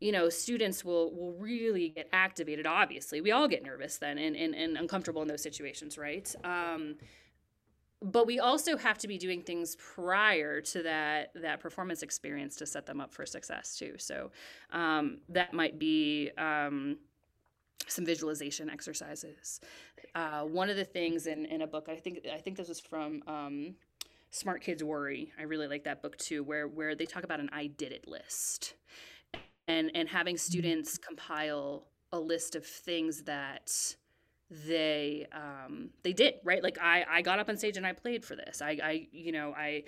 [0.00, 4.34] you know students will will really get activated obviously we all get nervous then and,
[4.34, 6.96] and, and uncomfortable in those situations right um,
[8.02, 12.66] but we also have to be doing things prior to that that performance experience to
[12.66, 14.30] set them up for success too so
[14.72, 16.96] um, that might be um,
[17.90, 19.60] some visualization exercises.
[20.14, 22.80] Uh, one of the things in, in a book, I think I think this was
[22.80, 23.74] from um,
[24.30, 25.32] Smart Kids Worry.
[25.38, 28.06] I really like that book too, where where they talk about an I did it
[28.06, 28.74] list,
[29.68, 30.52] and and having mm-hmm.
[30.52, 33.96] students compile a list of things that
[34.50, 38.24] they um they did right like i i got up on stage and i played
[38.24, 39.82] for this i i you know i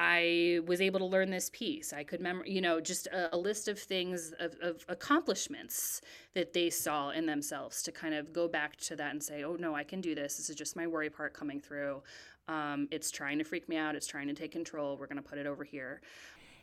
[0.00, 1.92] I was able to learn this piece.
[1.92, 6.02] I could remember, you know, just a, a list of things, of, of, accomplishments
[6.34, 9.56] that they saw in themselves to kind of go back to that and say, oh,
[9.56, 10.36] no, I can do this.
[10.36, 12.00] This is just my worry part coming through.
[12.46, 13.96] Um, it's trying to freak me out.
[13.96, 14.96] It's trying to take control.
[14.96, 16.00] We're going to put it over here.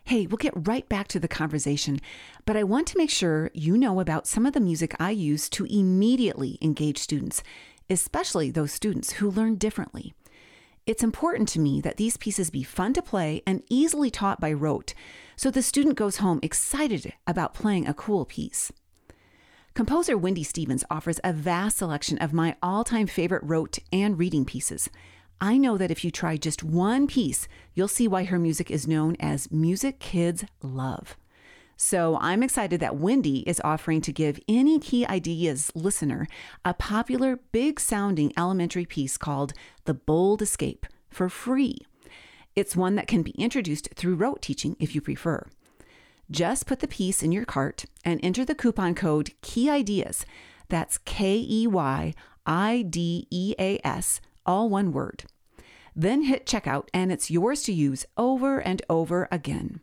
[0.08, 2.00] Hey, we'll get right back to the conversation,
[2.46, 5.50] but I want to make sure you know about some of the music I use
[5.50, 7.42] to immediately engage students,
[7.90, 10.14] especially those students who learn differently.
[10.86, 14.54] It's important to me that these pieces be fun to play and easily taught by
[14.54, 14.94] rote,
[15.36, 18.72] so the student goes home excited about playing a cool piece.
[19.74, 24.46] Composer Wendy Stevens offers a vast selection of my all time favorite rote and reading
[24.46, 24.88] pieces.
[25.42, 28.88] I know that if you try just one piece, you'll see why her music is
[28.88, 31.18] known as music kids love.
[31.78, 36.26] So I'm excited that Wendy is offering to give any Key Ideas listener
[36.64, 39.52] a popular, big sounding elementary piece called
[39.84, 41.80] The Bold Escape for free.
[42.56, 45.46] It's one that can be introduced through rote teaching if you prefer.
[46.32, 50.26] Just put the piece in your cart and enter the coupon code Key Ideas.
[50.70, 52.14] That's K E Y
[52.46, 55.26] I D E A S, all one word.
[55.96, 59.80] Then hit checkout and it's yours to use over and over again.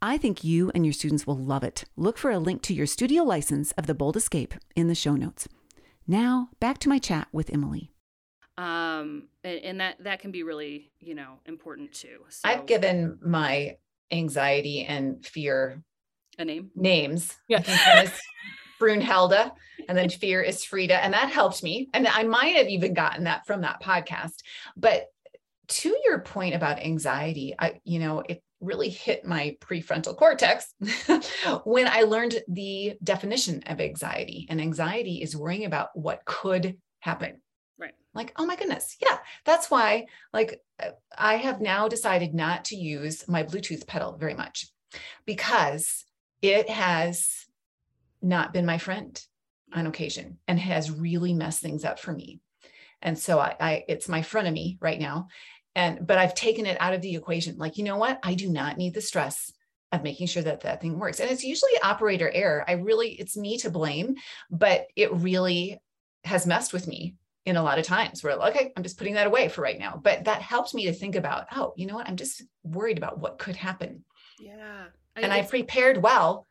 [0.00, 1.84] I think you and your students will love it.
[1.96, 5.14] Look for a link to your studio license of The Bold Escape in the show
[5.14, 5.48] notes.
[6.06, 7.90] Now, back to my chat with Emily.
[8.56, 12.18] Um, and, and that that can be really, you know, important too.
[12.28, 13.78] So, I've given my
[14.12, 15.82] anxiety and fear
[16.38, 17.34] a name names.
[17.48, 17.62] Yeah.
[18.80, 19.50] Brunhilde,
[19.88, 21.88] and then fear is Frida, and that helped me.
[21.94, 24.42] And I might have even gotten that from that podcast.
[24.76, 25.06] But
[25.66, 30.74] to your point about anxiety, I, you know, it really hit my prefrontal cortex
[31.64, 34.46] when I learned the definition of anxiety.
[34.48, 37.40] And anxiety is worrying about what could happen.
[37.78, 37.94] Right.
[38.14, 38.96] Like, oh my goodness.
[39.00, 39.18] Yeah.
[39.44, 44.34] That's why, like, uh, I have now decided not to use my Bluetooth pedal very
[44.34, 44.66] much
[45.26, 46.04] because
[46.40, 47.43] it has
[48.24, 49.20] not been my friend
[49.72, 52.40] on occasion and has really messed things up for me.
[53.02, 55.28] And so I, I it's my frenemy right now.
[55.76, 57.58] And but i've taken it out of the equation.
[57.58, 58.18] Like you know what?
[58.22, 59.52] I do not need the stress
[59.92, 61.20] of making sure that that thing works.
[61.20, 62.64] And it's usually operator error.
[62.66, 64.16] I really it's me to blame
[64.50, 65.80] but it really
[66.24, 69.26] has messed with me in a lot of times where okay i'm just putting that
[69.26, 70.00] away for right now.
[70.02, 72.08] But that helps me to think about oh you know what?
[72.08, 74.04] I'm just worried about what could happen.
[74.38, 74.84] Yeah.
[75.16, 76.46] I, and i prepared well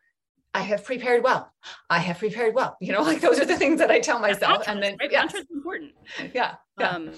[0.53, 1.51] I have prepared well.
[1.89, 2.77] I have prepared well.
[2.79, 4.67] You know, like those are the things that I tell myself.
[4.67, 5.11] and then, right?
[5.11, 5.93] yeah, important.
[6.33, 6.55] Yeah.
[6.79, 6.89] yeah.
[6.89, 7.11] Um,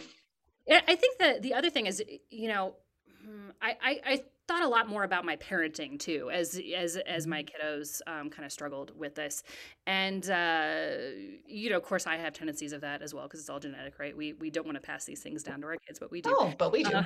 [0.70, 2.76] I think that the other thing is, you know,
[3.24, 7.28] hmm, I, I, I thought a lot more about my parenting too, as as as
[7.28, 7.68] my mm-hmm.
[7.68, 9.44] kiddos um, kind of struggled with this,
[9.88, 10.88] and uh,
[11.46, 14.00] you know, of course, I have tendencies of that as well because it's all genetic,
[14.00, 14.16] right?
[14.16, 16.34] We we don't want to pass these things down to our kids, but we do.
[16.34, 16.94] Oh, but we do.
[16.94, 17.04] Uh,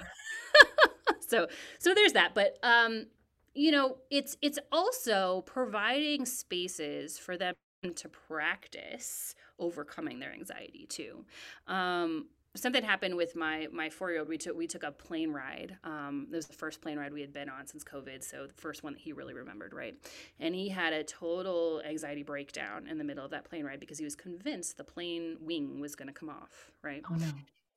[1.27, 1.47] so
[1.79, 3.07] so there's that, but um,
[3.53, 7.55] you know, it's it's also providing spaces for them
[7.95, 11.25] to practice overcoming their anxiety too.
[11.67, 14.29] Um, something happened with my my four year old.
[14.29, 15.77] We took we took a plane ride.
[15.83, 18.53] Um, it was the first plane ride we had been on since COVID, so the
[18.53, 19.95] first one that he really remembered, right?
[20.39, 23.97] And he had a total anxiety breakdown in the middle of that plane ride because
[23.97, 27.03] he was convinced the plane wing was going to come off, right?
[27.09, 27.27] Oh no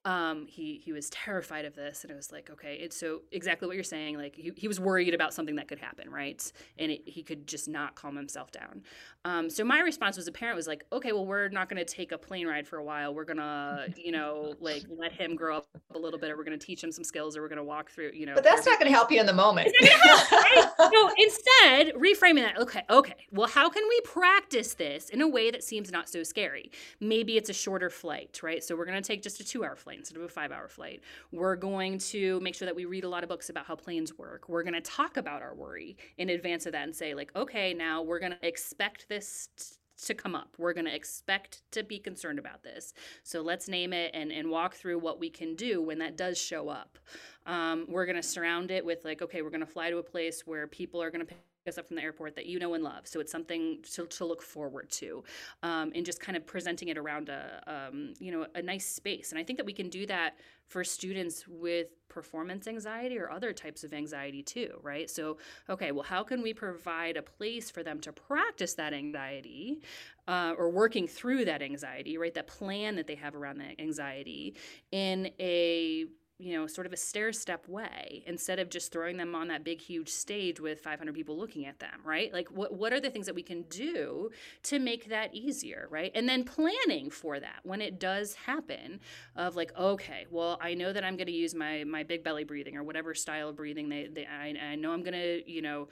[0.04, 3.68] um, he he was terrified of this, and it was like, okay, it's so exactly
[3.68, 4.16] what you're saying.
[4.16, 6.52] Like he, he was worried about something that could happen, right?
[6.78, 8.82] And it, he could just not calm himself down.
[9.24, 11.84] Um, so my response was, a parent was like, okay, well, we're not going to
[11.84, 13.14] take a plane ride for a while.
[13.14, 16.58] We're gonna, you know, like let him grow up a little bit, or we're going
[16.58, 18.34] to teach him some skills, or we're going to walk through, you know.
[18.34, 19.72] But that's not going to help you in the moment.
[19.80, 20.66] Help, right?
[20.92, 22.58] no, instead, reframing that.
[22.58, 23.14] Okay, okay.
[23.30, 26.72] Well, how can we practice this in a way that seems not so scary?
[26.98, 28.64] Maybe it's a shorter flight, right?
[28.64, 30.68] So we're going to take just a two-hour flight flight instead of a five hour
[30.68, 31.02] flight.
[31.30, 34.16] We're going to make sure that we read a lot of books about how planes
[34.16, 34.48] work.
[34.48, 37.74] We're going to talk about our worry in advance of that and say, like, okay,
[37.74, 39.48] now we're going to expect this.
[39.56, 39.76] T-
[40.06, 40.56] to come up.
[40.58, 42.92] We're going to expect to be concerned about this.
[43.22, 46.40] So let's name it and, and walk through what we can do when that does
[46.40, 46.98] show up.
[47.46, 50.02] Um, we're going to surround it with, like, okay, we're going to fly to a
[50.02, 51.34] place where people are going to
[51.68, 53.06] us up from the airport that you know and love.
[53.06, 55.22] So it's something to, to look forward to,
[55.62, 59.30] um, and just kind of presenting it around a um, you know a nice space.
[59.30, 63.52] And I think that we can do that for students with performance anxiety or other
[63.52, 65.08] types of anxiety too, right?
[65.08, 69.82] So okay, well, how can we provide a place for them to practice that anxiety,
[70.26, 72.34] uh, or working through that anxiety, right?
[72.34, 74.56] That plan that they have around that anxiety
[74.90, 76.06] in a
[76.42, 79.62] you know, sort of a stair step way instead of just throwing them on that
[79.62, 82.32] big, huge stage with 500 people looking at them, right?
[82.32, 84.30] Like, what, what are the things that we can do
[84.64, 86.10] to make that easier, right?
[86.16, 88.98] And then planning for that when it does happen
[89.36, 92.44] of like, okay, well, I know that I'm going to use my, my big belly
[92.44, 95.62] breathing or whatever style of breathing they, they I, I know I'm going to, you
[95.62, 95.88] know,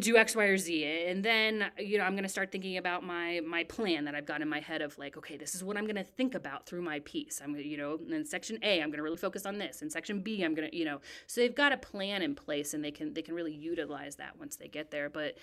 [0.00, 0.84] do x y or z.
[1.06, 4.26] And then you know i'm going to start thinking about my my plan that i've
[4.26, 6.66] got in my head of like okay this is what i'm going to think about
[6.66, 7.40] through my piece.
[7.42, 9.82] I'm going to, you know in section a i'm going to really focus on this.
[9.82, 12.74] In section b i'm going to you know so they've got a plan in place
[12.74, 15.08] and they can they can really utilize that once they get there.
[15.08, 15.36] But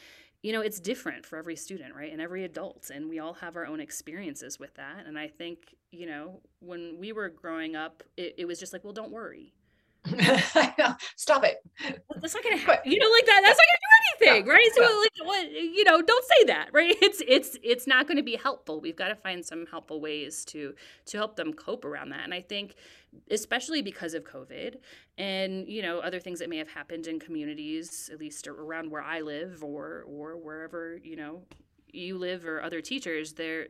[0.43, 2.91] you know it's different for every student right and every adult.
[2.93, 5.05] And we all have our own experiences with that.
[5.05, 8.83] And i think you know when we were growing up it, it was just like
[8.83, 9.53] well don't worry.
[11.15, 11.57] Stop it.
[12.21, 12.91] That's not gonna happen.
[12.91, 13.41] You know, like that.
[13.43, 13.86] That's not gonna
[14.21, 14.69] anything, yeah, right?
[14.75, 14.97] So, yeah.
[14.97, 15.51] like, what?
[15.51, 16.95] You know, don't say that, right?
[17.01, 18.81] It's it's it's not going to be helpful.
[18.81, 20.73] We've got to find some helpful ways to
[21.05, 22.23] to help them cope around that.
[22.23, 22.75] And I think,
[23.31, 24.75] especially because of COVID,
[25.17, 29.01] and you know, other things that may have happened in communities, at least around where
[29.01, 31.43] I live, or or wherever you know
[31.91, 33.67] you live, or other teachers, there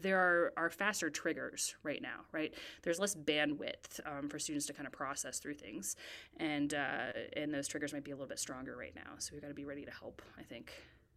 [0.00, 2.54] there are, are faster triggers right now, right?
[2.82, 5.96] There's less bandwidth um, for students to kind of process through things,
[6.38, 9.16] and uh, and those triggers might be a little bit stronger right now.
[9.18, 10.22] So we've got to be ready to help.
[10.38, 10.72] I think.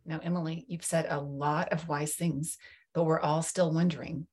[0.06, 2.58] Now, Emily, you've said a lot of wise things,
[2.94, 4.28] but we're all still wondering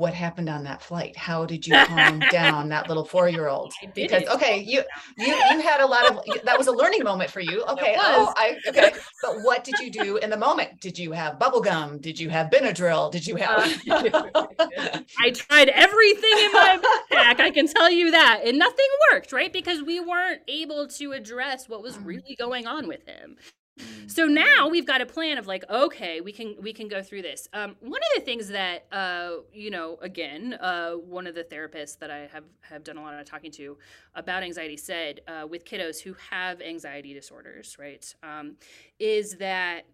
[0.00, 1.14] what happened on that flight?
[1.14, 3.72] How did you calm down that little four-year-old?
[3.94, 4.82] Because okay you
[5.18, 7.62] you you had a lot of that was a learning moment for you.
[7.64, 8.92] Okay oh i okay.
[9.20, 10.80] But what did you do in the moment?
[10.80, 11.98] Did you have bubble gum?
[11.98, 13.10] Did you have benadryl?
[13.10, 13.60] Did you have
[13.90, 19.52] i tried everything in my backpack i can tell you that and nothing worked right?
[19.52, 22.06] Because we weren't able to address what was mm.
[22.06, 23.36] really going on with him
[24.06, 27.22] so now we've got a plan of like, okay, we can we can go through
[27.22, 27.48] this.
[27.52, 31.98] Um, one of the things that uh, you know, again, uh, one of the therapists
[31.98, 33.78] that I have have done a lot of talking to
[34.14, 38.56] about anxiety said uh, with kiddos who have anxiety disorders, right, um,
[38.98, 39.86] is that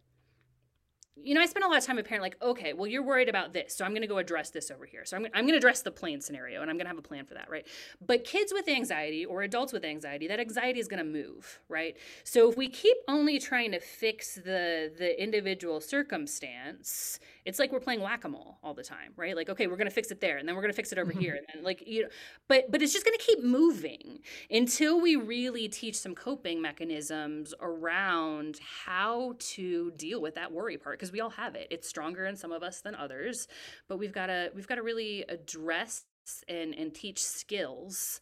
[1.23, 3.29] you know, I spend a lot of time with parent like, okay, well, you're worried
[3.29, 5.05] about this, so I'm going to go address this over here.
[5.05, 7.03] So I'm, I'm going to address the plan scenario, and I'm going to have a
[7.03, 7.67] plan for that, right?
[8.05, 11.97] But kids with anxiety or adults with anxiety, that anxiety is going to move, right?
[12.25, 17.81] So if we keep only trying to fix the the individual circumstance, it's like we're
[17.81, 19.35] playing whack-a-mole all the time, right?
[19.35, 20.99] Like, okay, we're going to fix it there, and then we're going to fix it
[20.99, 21.21] over mm-hmm.
[21.21, 22.09] here, and then like you know,
[22.47, 27.55] but but it's just going to keep moving until we really teach some coping mechanisms
[27.61, 31.69] around how to deal with that worry part because we all have it.
[31.71, 33.47] It's stronger in some of us than others,
[33.89, 36.05] but we've got to we've got to really address
[36.49, 38.21] and and teach skills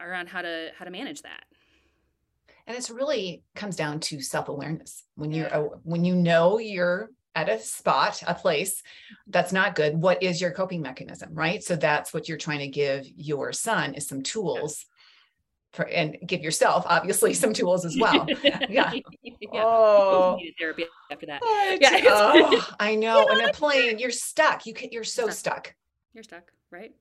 [0.00, 1.44] around how to how to manage that
[2.66, 5.64] and it's really comes down to self-awareness when you're yeah.
[5.82, 8.82] when you know you're at a spot a place
[9.28, 12.68] that's not good what is your coping mechanism right so that's what you're trying to
[12.68, 14.84] give your son is some tools
[15.76, 18.26] for, and give yourself obviously some tools as well.
[18.42, 18.60] Yeah.
[18.68, 18.92] yeah.
[19.52, 21.40] Oh, therapy after that.
[21.80, 22.00] Yeah.
[22.08, 23.26] oh, I know.
[23.28, 24.66] In a plane, you're stuck.
[24.66, 25.68] You can, you're so stuck.
[25.68, 25.74] stuck.
[26.14, 26.94] You're stuck, right?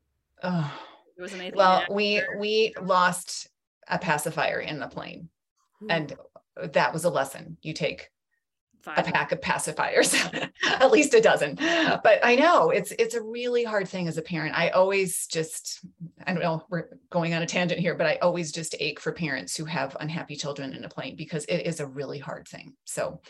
[0.44, 0.72] Oh.
[1.18, 1.56] It was amazing.
[1.56, 3.48] Well, we we lost
[3.88, 5.30] a pacifier in the plane,
[5.84, 5.88] Ooh.
[5.90, 6.14] and
[6.74, 8.15] that was a lesson you take Five.
[8.88, 10.14] A pack of pacifiers,
[10.64, 11.56] at least a dozen.
[11.56, 14.58] But I know it's it's a really hard thing as a parent.
[14.58, 15.80] I always just
[16.26, 19.12] I don't know, we're going on a tangent here, but I always just ache for
[19.12, 22.74] parents who have unhappy children in a plane because it is a really hard thing.
[22.86, 23.22] So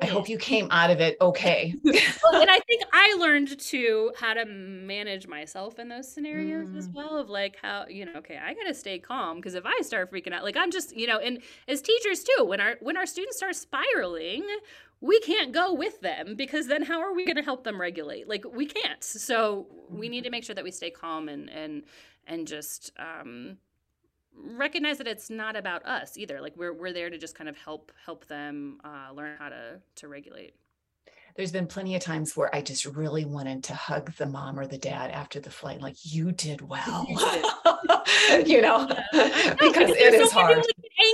[0.00, 1.74] I hope you came out of it okay.
[1.84, 6.78] well, and I think I learned to how to manage myself in those scenarios mm.
[6.78, 9.66] as well of like how, you know, okay, I got to stay calm because if
[9.66, 12.76] I start freaking out, like I'm just, you know, and as teachers too, when our
[12.80, 14.44] when our students start spiraling,
[15.00, 18.28] we can't go with them because then how are we going to help them regulate?
[18.28, 19.02] Like we can't.
[19.02, 21.82] So we need to make sure that we stay calm and and
[22.26, 23.58] and just um
[24.36, 26.40] recognize that it's not about us either.
[26.40, 29.80] Like we're we're there to just kind of help help them uh, learn how to
[29.96, 30.54] to regulate.
[31.34, 34.66] There's been plenty of times where I just really wanted to hug the mom or
[34.66, 37.06] the dad after the flight, like you did well,
[38.44, 40.62] you know, because it is so hard.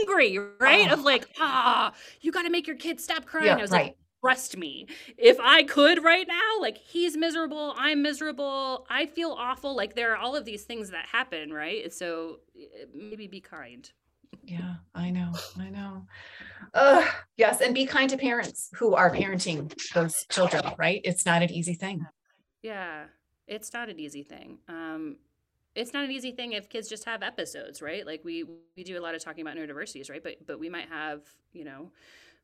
[0.01, 0.89] Angry, right?
[0.91, 0.95] Oh.
[0.95, 3.47] Of like, ah, you got to make your kid stop crying.
[3.47, 3.85] Yeah, I was right.
[3.85, 9.31] like, trust me if i could right now like he's miserable i'm miserable i feel
[9.39, 13.41] awful like there are all of these things that happen right so eh, maybe be
[13.41, 13.93] kind
[14.43, 15.33] Yeah, I know.
[15.59, 16.07] I know.
[16.75, 17.05] Uh,
[17.37, 21.01] yes, and be kind to parents who are parenting those children, right?
[21.05, 22.07] It's not an easy thing.
[22.63, 23.05] Yeah,
[23.47, 24.59] it's not an easy thing.
[24.69, 25.17] Um,
[25.75, 28.05] it's not an easy thing if kids just have episodes, right?
[28.07, 28.45] Like we
[28.77, 30.23] we do a lot of talking about neurodiversities, right?
[30.23, 31.93] But but we might have, you know,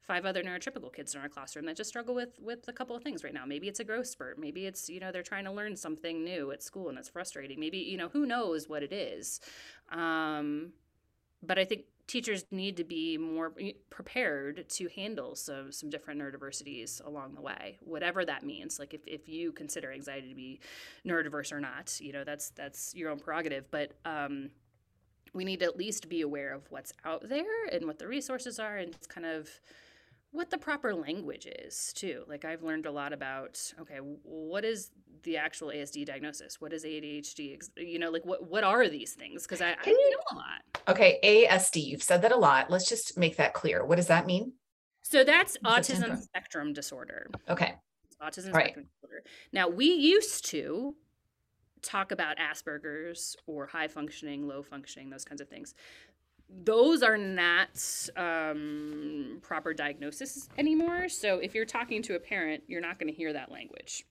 [0.06, 3.02] five other neurotypical kids in our classroom that just struggle with with a couple of
[3.02, 3.44] things right now.
[3.46, 4.38] Maybe it's a growth spurt.
[4.38, 7.58] Maybe it's you know they're trying to learn something new at school and it's frustrating.
[7.58, 9.40] Maybe you know who knows what it is.
[9.90, 10.72] Um,
[11.42, 13.52] but I think teachers need to be more
[13.88, 19.00] prepared to handle some some different neurodiversities along the way whatever that means like if,
[19.06, 20.60] if you consider anxiety to be
[21.06, 24.50] neurodiverse or not you know that's that's your own prerogative but um,
[25.32, 28.58] we need to at least be aware of what's out there and what the resources
[28.58, 29.48] are and kind of
[30.34, 32.24] what the proper language is too.
[32.26, 34.90] Like I've learned a lot about okay, what is
[35.22, 36.60] the actual ASD diagnosis?
[36.60, 37.56] What is ADHD?
[37.76, 39.44] You know, like what what are these things?
[39.44, 40.62] Because I, I know a lot.
[40.88, 41.86] Okay, ASD.
[41.86, 42.68] You've said that a lot.
[42.68, 43.86] Let's just make that clear.
[43.86, 44.52] What does that mean?
[45.02, 47.30] So that's autism spectrum disorder.
[47.48, 47.76] Okay.
[48.06, 49.22] It's autism spectrum disorder.
[49.52, 50.96] Now we used to
[51.80, 55.74] talk about Asperger's or high functioning, low functioning, those kinds of things
[56.48, 57.80] those are not
[58.16, 61.08] um, proper diagnosis anymore.
[61.08, 64.04] So if you're talking to a parent, you're not going to hear that language.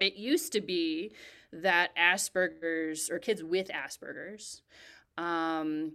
[0.00, 1.12] It used to be
[1.52, 4.62] that Asperger's or kids with Asperger's
[5.16, 5.92] um,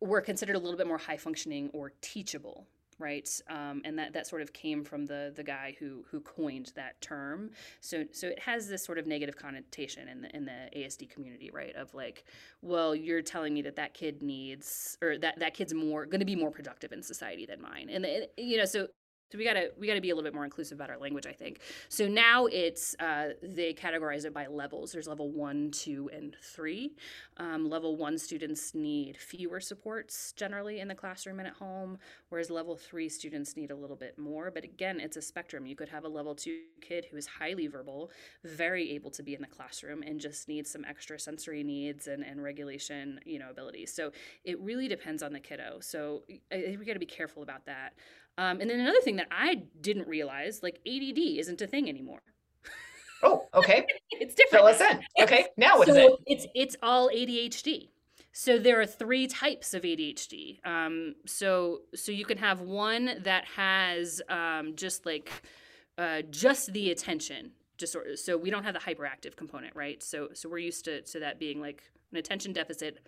[0.00, 2.66] were considered a little bit more high functioning or teachable
[2.98, 3.28] right?
[3.48, 7.00] Um, and that that sort of came from the the guy who who coined that
[7.00, 7.50] term.
[7.80, 11.50] So so it has this sort of negative connotation in the in the ASD community,
[11.52, 11.74] right?
[11.76, 12.24] Of like,
[12.62, 16.26] well, you're telling me that that kid needs or that that kid's more going to
[16.26, 18.88] be more productive in society than mine, and you know, so
[19.30, 21.32] so we gotta we gotta be a little bit more inclusive about our language, I
[21.32, 21.60] think.
[21.88, 24.92] So now it's uh, they categorize it by levels.
[24.92, 26.94] There's level one, two, and three.
[27.38, 31.98] Um, level one students need fewer supports generally in the classroom and at home,
[32.28, 34.50] whereas level three students need a little bit more.
[34.50, 35.66] But again, it's a spectrum.
[35.66, 38.10] You could have a level two kid who is highly verbal,
[38.44, 42.22] very able to be in the classroom, and just needs some extra sensory needs and,
[42.22, 43.92] and regulation, you know, abilities.
[43.92, 44.12] So
[44.44, 45.78] it really depends on the kiddo.
[45.80, 46.22] So
[46.52, 47.94] I think we got to be careful about that.
[48.38, 52.20] Um, and then another thing that I didn't realize, like ADD isn't a thing anymore.
[53.22, 53.86] Oh, okay.
[54.10, 54.64] it's different.
[54.64, 55.00] Fill us in.
[55.22, 55.46] Okay.
[55.56, 56.12] Now what so is it?
[56.26, 57.88] It's it's all ADHD.
[58.32, 60.64] So there are three types of ADHD.
[60.66, 65.30] Um, so so you can have one that has um, just like
[65.96, 68.16] uh, just the attention disorder.
[68.16, 70.02] So we don't have the hyperactive component, right?
[70.02, 71.82] So so we're used to to that being like
[72.12, 72.98] an attention deficit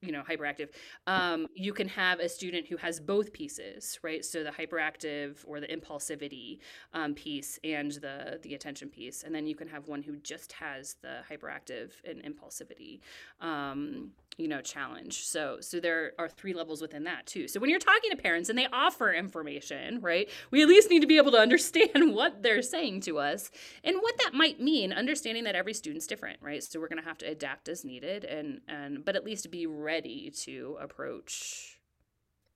[0.00, 0.68] you know hyperactive
[1.06, 4.24] um, you can have a student who has both pieces right?
[4.24, 6.58] So the hyperactive or the impulsivity
[6.94, 10.52] um, piece and the the attention piece and then you can have one who just
[10.52, 13.00] has the hyperactive and impulsivity
[13.40, 14.10] um,
[14.40, 17.78] you know challenge so so there are three levels within that too so when you're
[17.78, 21.30] talking to parents and they offer information right we at least need to be able
[21.30, 23.50] to understand what they're saying to us
[23.84, 27.08] and what that might mean understanding that every student's different right so we're going to
[27.08, 31.78] have to adapt as needed and and but at least be ready to approach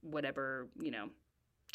[0.01, 1.11] whatever you know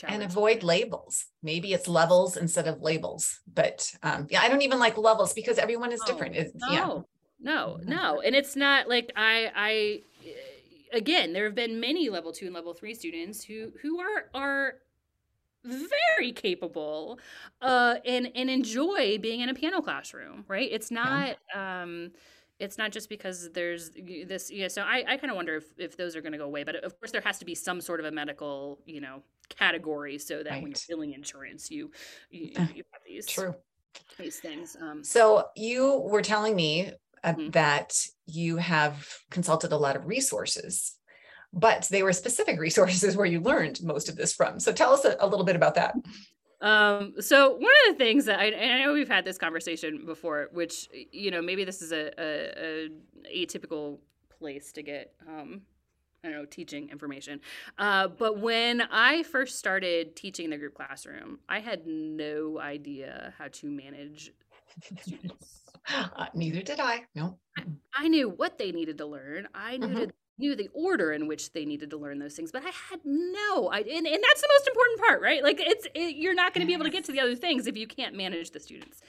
[0.07, 1.25] and avoid labels.
[1.43, 3.41] Maybe it's levels instead of labels.
[3.53, 6.37] But um, yeah, I don't even like levels because everyone is different.
[6.37, 7.01] It's, no, yeah.
[7.39, 7.89] No, mm-hmm.
[7.89, 8.21] no.
[8.21, 10.01] And it's not like I, I,
[10.93, 14.75] again, there have been many level two and level three students who who are are
[15.63, 17.19] very capable
[17.61, 20.45] uh, and and enjoy being in a piano classroom.
[20.47, 20.69] Right?
[20.71, 21.37] It's not.
[21.53, 21.81] Yeah.
[21.83, 22.11] Um,
[22.59, 25.95] it's not just because there's this know so i, I kind of wonder if, if
[25.95, 28.01] those are going to go away but of course there has to be some sort
[28.01, 30.63] of a medical you know category so that right.
[30.63, 31.89] when you're billing insurance you
[32.29, 33.55] you, you have these true
[34.17, 36.91] these things um, so you were telling me
[37.23, 37.49] mm-hmm.
[37.51, 37.95] that
[38.25, 40.95] you have consulted a lot of resources
[41.51, 45.05] but they were specific resources where you learned most of this from so tell us
[45.05, 45.95] a, a little bit about that
[46.61, 50.49] um, so one of the things that I, I know we've had this conversation before,
[50.51, 52.89] which you know maybe this is a, a,
[53.33, 53.99] a atypical
[54.39, 55.61] place to get um,
[56.23, 57.39] I don't know teaching information.
[57.77, 63.47] Uh, but when I first started teaching the group classroom, I had no idea how
[63.47, 64.31] to manage.
[65.91, 67.01] Uh, neither did I.
[67.15, 67.39] No.
[67.57, 67.63] I,
[67.95, 69.47] I, knew what they needed to learn.
[69.55, 69.97] I knew mm-hmm.
[70.09, 72.99] to knew the order in which they needed to learn those things, but I had
[73.03, 73.97] no idea.
[73.97, 75.43] And, and that's the most important part, right?
[75.43, 77.67] Like it's it, you're not going to be able to get to the other things
[77.67, 79.01] if you can't manage the students.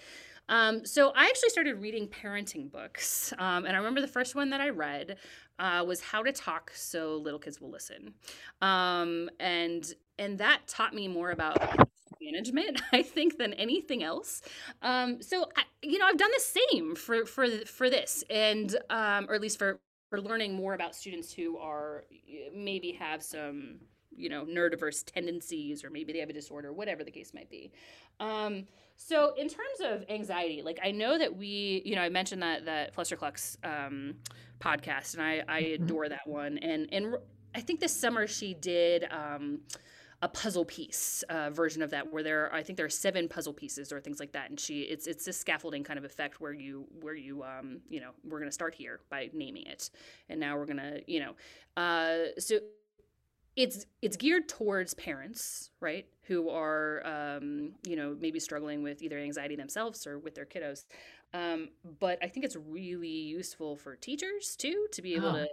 [0.49, 4.51] Um, so I actually started reading parenting books, um, and I remember the first one
[4.51, 5.17] that I read
[5.61, 8.15] uh, was How to Talk So Little Kids Will Listen,
[8.61, 11.89] um, and and that taught me more about
[12.21, 14.43] management i think than anything else.
[14.83, 19.27] Um, so I, you know i've done the same for for for this and um,
[19.29, 22.05] or at least for for learning more about students who are
[22.55, 23.79] maybe have some
[24.15, 27.73] you know neurodiverse tendencies or maybe they have a disorder whatever the case might be.
[28.19, 28.67] Um,
[28.97, 32.67] so in terms of anxiety like i know that we you know i mentioned that
[32.67, 34.17] that flusterclux um,
[34.61, 35.85] podcast and i i mm-hmm.
[35.85, 36.59] adore that one.
[36.59, 37.15] And and
[37.55, 39.61] i think this summer she did um,
[40.23, 43.27] a puzzle piece uh, version of that where there are, I think there are seven
[43.29, 44.51] puzzle pieces or things like that.
[44.51, 48.01] And she it's it's this scaffolding kind of effect where you where you um you
[48.01, 49.91] know we're going to start here by naming it.
[50.29, 51.33] And now we're going to you know
[51.77, 52.59] uh so
[53.57, 59.19] it's it's geared towards parents right who are um, you know maybe struggling with either
[59.19, 60.85] anxiety themselves or with their kiddos.
[61.33, 61.69] Um,
[62.01, 65.45] but i think it's really useful for teachers too to be able oh.
[65.45, 65.49] to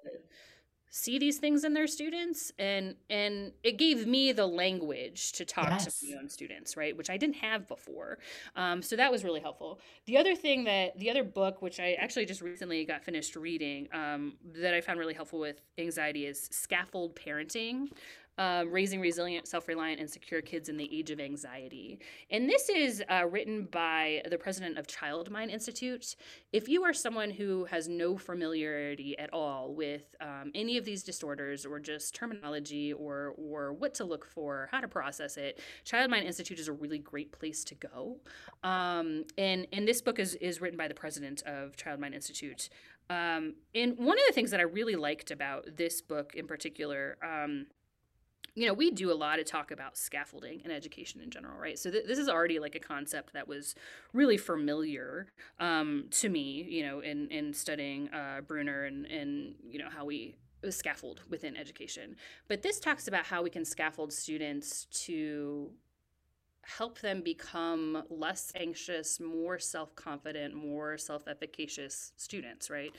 [0.89, 5.69] see these things in their students and and it gave me the language to talk
[5.69, 5.99] yes.
[5.99, 8.17] to my own students right which i didn't have before.
[8.55, 9.79] Um, so that was really helpful.
[10.05, 13.87] The other thing that the other book which i actually just recently got finished reading
[13.93, 17.89] um, that i found really helpful with anxiety is scaffold parenting
[18.37, 21.99] um, Raising Resilient, Self Reliant, and Secure Kids in the Age of Anxiety.
[22.29, 26.15] And this is uh, written by the president of Childmind Institute.
[26.53, 31.03] If you are someone who has no familiarity at all with um, any of these
[31.03, 36.25] disorders or just terminology or, or what to look for, how to process it, Childmind
[36.25, 38.17] Institute is a really great place to go.
[38.63, 42.69] Um, and, and this book is, is written by the president of Childmind Institute.
[43.09, 47.17] Um, and one of the things that I really liked about this book in particular,
[47.23, 47.67] um,
[48.57, 51.77] you know, we do a lot of talk about scaffolding and education in general, right?
[51.77, 53.75] So th- this is already like a concept that was
[54.13, 55.27] really familiar
[55.59, 60.05] um, to me, you know, in in studying uh, Bruner and and you know how
[60.05, 60.37] we
[60.71, 62.15] scaffold within education.
[62.47, 65.69] But this talks about how we can scaffold students to
[66.63, 72.91] help them become less anxious, more self confident, more self efficacious students, right?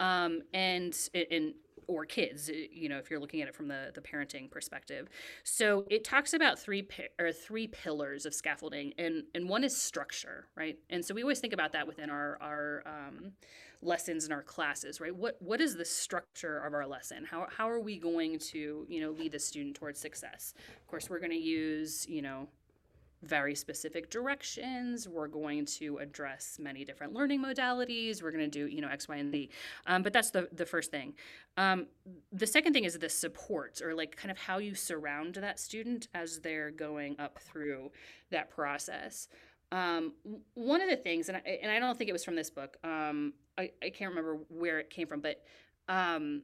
[0.00, 1.52] Um, and and
[1.86, 5.08] or kids eh, you know if you're looking at it from the the parenting perspective.
[5.44, 6.86] So it talks about three
[7.18, 10.78] or three pillars of scaffolding and and one is structure right?
[10.90, 13.32] And so we always think about that within our our um,
[13.82, 15.14] lessons in our classes right?
[15.14, 17.24] What what is the structure of our lesson?
[17.24, 20.54] How, how are we going to you know lead the student towards success?
[20.80, 22.48] Of course we're going to use you know
[23.22, 25.08] very specific directions.
[25.08, 28.22] We're going to address many different learning modalities.
[28.22, 29.50] We're going to do, you know, X, Y, and Z.
[29.86, 31.14] Um, but that's the, the first thing.
[31.56, 31.86] Um,
[32.32, 36.08] the second thing is the support or like kind of how you surround that student
[36.14, 37.92] as they're going up through
[38.30, 39.28] that process.
[39.70, 40.12] Um,
[40.54, 42.76] one of the things, and I, and I don't think it was from this book,
[42.84, 45.42] um, I, I can't remember where it came from, but
[45.88, 46.42] um,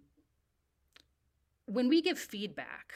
[1.67, 2.93] when we give feedback,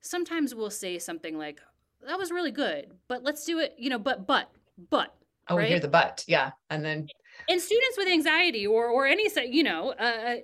[0.00, 1.60] sometimes we'll say something like,
[2.06, 4.50] that was really good, but let's do it, you know, but, but,
[4.90, 5.14] but.
[5.48, 5.64] Oh, right?
[5.64, 6.24] we hear the but.
[6.26, 6.52] Yeah.
[6.70, 7.08] And then.
[7.48, 10.36] And students with anxiety or, or any, you know, uh,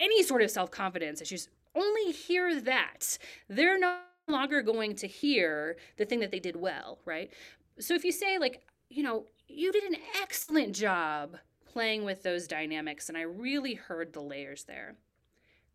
[0.00, 3.18] any sort of self confidence issues only hear that.
[3.48, 7.32] They're no longer going to hear the thing that they did well, right?
[7.78, 12.46] So if you say, like, you know, you did an excellent job playing with those
[12.46, 14.96] dynamics, and I really heard the layers there.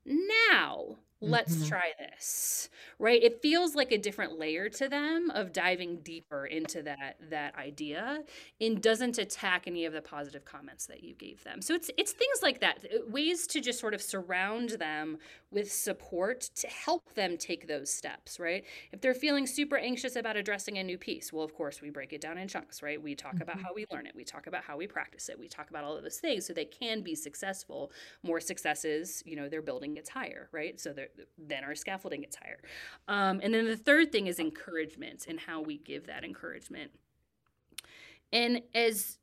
[0.05, 1.69] Now, let's mm-hmm.
[1.69, 2.69] try this
[2.99, 3.21] right?
[3.21, 8.23] It feels like a different layer to them of diving deeper into that that idea
[8.61, 11.61] and doesn't attack any of the positive comments that you gave them.
[11.61, 15.17] So it's it's things like that uh, ways to just sort of surround them
[15.51, 18.63] with support to help them take those steps right?
[18.91, 22.13] If they're feeling super anxious about addressing a new piece well of course we break
[22.13, 23.01] it down in chunks right?
[23.01, 23.43] We talk mm-hmm.
[23.43, 24.13] about how we learn it.
[24.15, 25.37] We talk about how we practice it.
[25.37, 27.91] We talk about all of those things so they can be successful.
[28.23, 30.79] More successes you know their building gets higher right?
[30.79, 32.59] So they're then our scaffolding gets higher.
[33.07, 36.91] Um, and then the third thing is encouragement and how we give that encouragement.
[38.31, 39.17] And as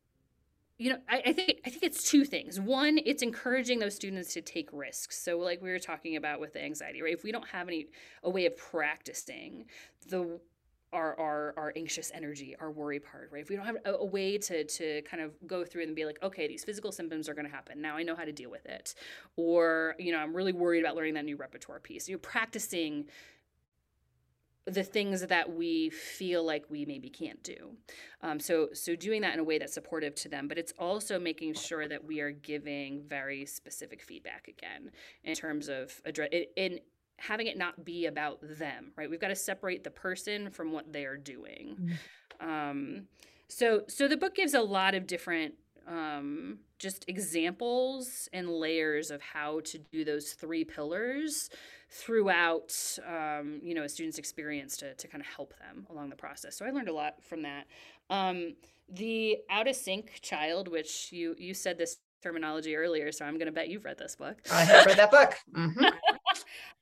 [0.81, 2.59] you know, I, I, think I think it's two things.
[2.59, 5.23] One, it's encouraging those students to take risks.
[5.23, 7.13] So, like we were talking about with the anxiety, right?
[7.13, 7.89] If we don't have any
[8.23, 9.67] a way of practicing
[10.09, 10.41] the
[10.93, 13.43] our our our anxious energy, our worry part, right?
[13.43, 16.05] If we don't have a, a, way to to kind of go through and be
[16.05, 17.81] like, okay, these physical symptoms are going to happen.
[17.81, 18.95] Now I know how to deal with it.
[19.37, 22.09] Or, you know, I'm really worried about learning that new repertoire piece.
[22.09, 23.07] You're practicing
[24.67, 27.77] the things that we feel like we maybe can't do.
[28.23, 31.19] Um, so so doing that in a way that's supportive to them, but it's also
[31.19, 34.91] making sure that we are giving very specific feedback again
[35.25, 36.81] in terms of address in
[37.21, 39.09] having it not be about them, right?
[39.09, 41.77] We've got to separate the person from what they're doing.
[41.81, 42.49] Mm-hmm.
[42.49, 43.03] Um,
[43.49, 45.55] so, so the book gives a lot of different
[45.87, 51.51] um, just examples and layers of how to do those three pillars
[51.91, 52.73] throughout,
[53.07, 56.57] um, you know, a student's experience to, to kind of help them along the process.
[56.57, 57.67] So I learned a lot from that.
[58.09, 58.55] Um,
[58.89, 63.47] the out of sync child, which you you said this terminology earlier, so I'm going
[63.47, 64.39] to bet you've read this book.
[64.53, 65.37] I have read that book.
[65.61, 65.85] Mm-hmm.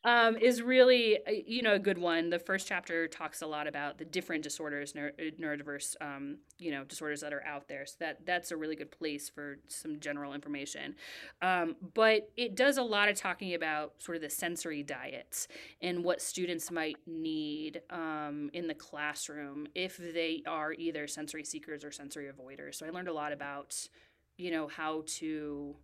[0.05, 2.31] um, is really uh, you know a good one.
[2.31, 6.71] The first chapter talks a lot about the different disorders, neuro- uh, neurodiverse um, you
[6.71, 7.87] know disorders that are out there.
[7.87, 10.95] So that that's a really good place for some general information.
[11.43, 15.49] Um, but it does a lot of talking about sort of the sensory diets
[15.81, 21.85] and what students might need um, in the classroom if they are either sensory seekers
[21.85, 22.77] or sensory avoiders.
[22.77, 23.89] So I learned a lot about
[24.39, 25.77] you know how to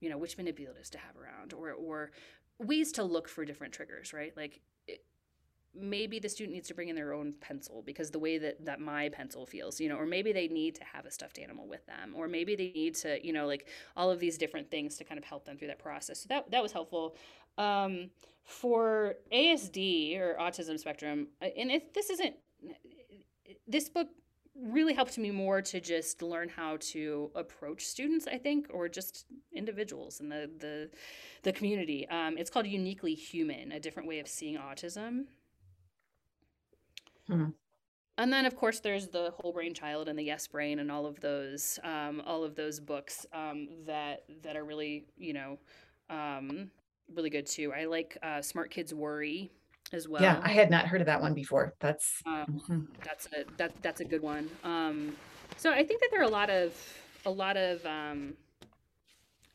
[0.00, 2.10] you know which manipulatives to have around or or
[2.58, 4.36] ways to look for different triggers, right?
[4.36, 4.60] Like
[5.74, 8.80] maybe the student needs to bring in their own pencil because the way that that
[8.80, 11.84] my pencil feels you know or maybe they need to have a stuffed animal with
[11.86, 15.04] them or maybe they need to you know like all of these different things to
[15.04, 17.14] kind of help them through that process so that that was helpful
[17.56, 18.10] um,
[18.42, 22.34] for asd or autism spectrum uh, and if this isn't
[23.68, 24.08] this book
[24.62, 29.26] really helped me more to just learn how to approach students i think or just
[29.52, 30.90] individuals in the the,
[31.42, 32.08] the community.
[32.08, 35.24] Um, it's called uniquely human a different way of seeing autism.
[37.26, 37.50] Hmm.
[38.18, 41.06] and then of course there's the whole brain child and the yes brain and all
[41.06, 45.58] of those um, all of those books um, that that are really you know
[46.08, 46.72] um,
[47.14, 47.72] really good too.
[47.72, 49.52] I like uh, smart kids worry
[49.92, 50.22] as well.
[50.22, 51.74] Yeah, I had not heard of that one before.
[51.80, 52.80] That's um, mm-hmm.
[53.04, 54.50] that's a that that's a good one.
[54.64, 55.16] Um,
[55.56, 56.74] so I think that there are a lot of
[57.24, 58.34] a lot of um,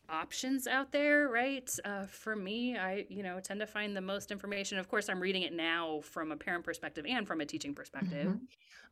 [0.09, 1.69] options out there, right?
[1.83, 4.77] Uh, for me, I you know tend to find the most information.
[4.77, 8.27] Of course, I'm reading it now from a parent perspective and from a teaching perspective.
[8.27, 8.45] Mm-hmm.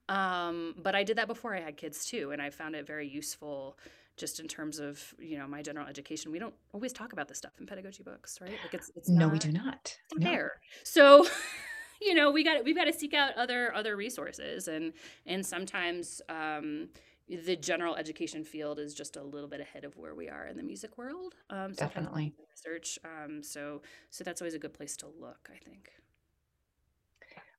[0.09, 3.07] Um, but I did that before I had kids too, and I found it very
[3.07, 3.77] useful
[4.17, 7.37] just in terms of you know my general education we don't always talk about this
[7.37, 8.51] stuff in pedagogy books right?
[8.63, 9.97] Like it's, it's no not, we do not.
[10.11, 10.29] It's no.
[10.29, 10.51] there.
[10.83, 11.25] So
[12.01, 14.93] you know we got we've got to seek out other other resources and
[15.25, 16.89] and sometimes um
[17.29, 20.57] the general education field is just a little bit ahead of where we are in
[20.57, 22.33] the music world um so definitely.
[22.51, 25.91] research um so so that's always a good place to look i think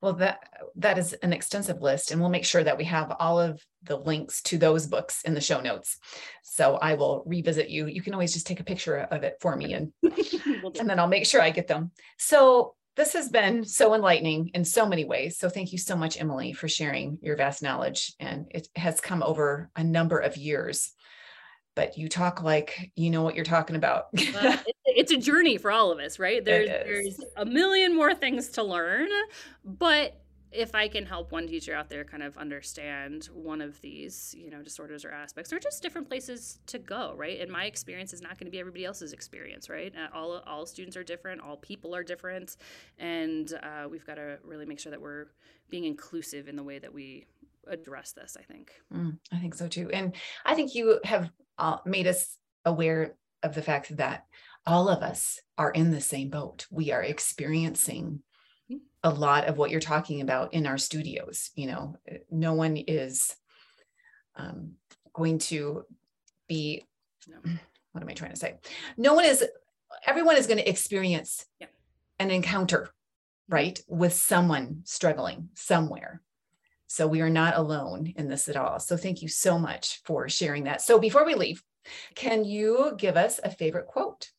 [0.00, 3.40] well, that that is an extensive list, and we'll make sure that we have all
[3.40, 5.98] of the links to those books in the show notes.
[6.42, 7.86] So I will revisit you.
[7.86, 11.06] You can always just take a picture of it for me, and and then I'll
[11.06, 11.90] make sure I get them.
[12.18, 15.38] So this has been so enlightening in so many ways.
[15.38, 19.22] So thank you so much, Emily, for sharing your vast knowledge, and it has come
[19.22, 20.92] over a number of years
[21.74, 24.08] but you talk like you know what you're talking about.
[24.34, 26.44] well, it's a journey for all of us, right?
[26.44, 29.08] There's there's a million more things to learn,
[29.64, 30.20] but
[30.54, 34.50] if I can help one teacher out there kind of understand one of these, you
[34.50, 37.40] know, disorders or aspects, or just different places to go, right?
[37.40, 39.92] And my experience is not going to be everybody else's experience, right?
[39.96, 42.56] Uh, all all students are different, all people are different,
[42.98, 45.26] and uh, we've got to really make sure that we're
[45.70, 47.26] being inclusive in the way that we
[47.66, 48.36] address this.
[48.38, 48.72] I think.
[48.94, 50.14] Mm, I think so too, and
[50.44, 54.24] I think you have uh, made us aware of the fact that
[54.66, 56.66] all of us are in the same boat.
[56.70, 58.20] We are experiencing
[58.70, 58.78] mm-hmm.
[59.02, 61.50] a lot of what you're talking about in our studios.
[61.54, 61.96] You know,
[62.30, 63.34] no one is
[64.36, 64.72] um,
[65.12, 65.84] going to
[66.48, 66.84] be,
[67.92, 68.58] what am I trying to say?
[68.96, 69.44] No one is,
[70.06, 71.66] everyone is going to experience yeah.
[72.18, 72.90] an encounter,
[73.48, 76.22] right, with someone struggling somewhere.
[76.86, 78.78] So we are not alone in this at all.
[78.78, 80.82] So thank you so much for sharing that.
[80.82, 81.62] So before we leave,
[82.14, 84.30] can you give us a favorite quote?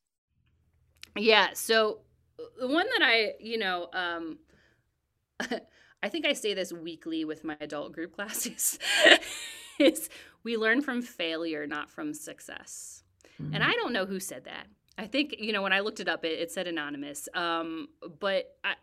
[1.18, 1.50] Yeah.
[1.54, 2.00] So
[2.40, 4.40] uh, the one that I, you know, um,
[6.04, 8.78] I think I say this weekly with my adult group classes
[9.80, 10.10] is
[10.44, 13.04] we learn from failure, not from success.
[13.42, 13.56] Mm-hmm.
[13.56, 14.68] And I don't know who said that.
[14.98, 17.28] I think, you know, when I looked it up, it, it said anonymous.
[17.34, 17.90] Um,
[18.20, 18.76] but I,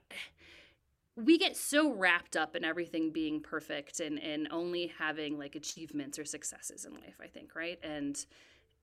[1.17, 6.19] we get so wrapped up in everything being perfect and, and only having like achievements
[6.19, 7.79] or successes in life, I think, right?
[7.83, 8.25] And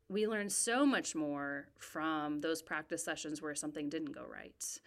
[0.09, 4.80] we learn so much more from those practice sessions where something didn't go right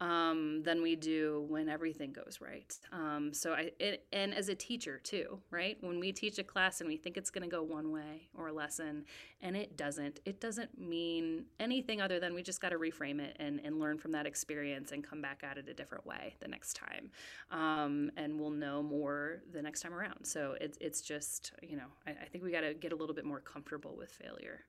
[0.00, 2.74] um, than we do when everything goes right.
[2.90, 5.76] Um, so I it, and as a teacher too, right?
[5.80, 8.48] When we teach a class and we think it's going to go one way or
[8.48, 9.04] a lesson,
[9.42, 13.36] and it doesn't, it doesn't mean anything other than we just got to reframe it
[13.38, 16.48] and, and learn from that experience and come back at it a different way the
[16.48, 17.10] next time,
[17.50, 20.24] um, and we'll know more the next time around.
[20.24, 23.14] So it's it's just you know I, I think we got to get a little
[23.14, 24.60] bit more comfortable with failure.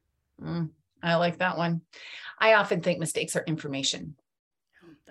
[0.43, 0.71] Mm,
[1.01, 1.81] I like that one.
[2.37, 4.15] I often think mistakes are information.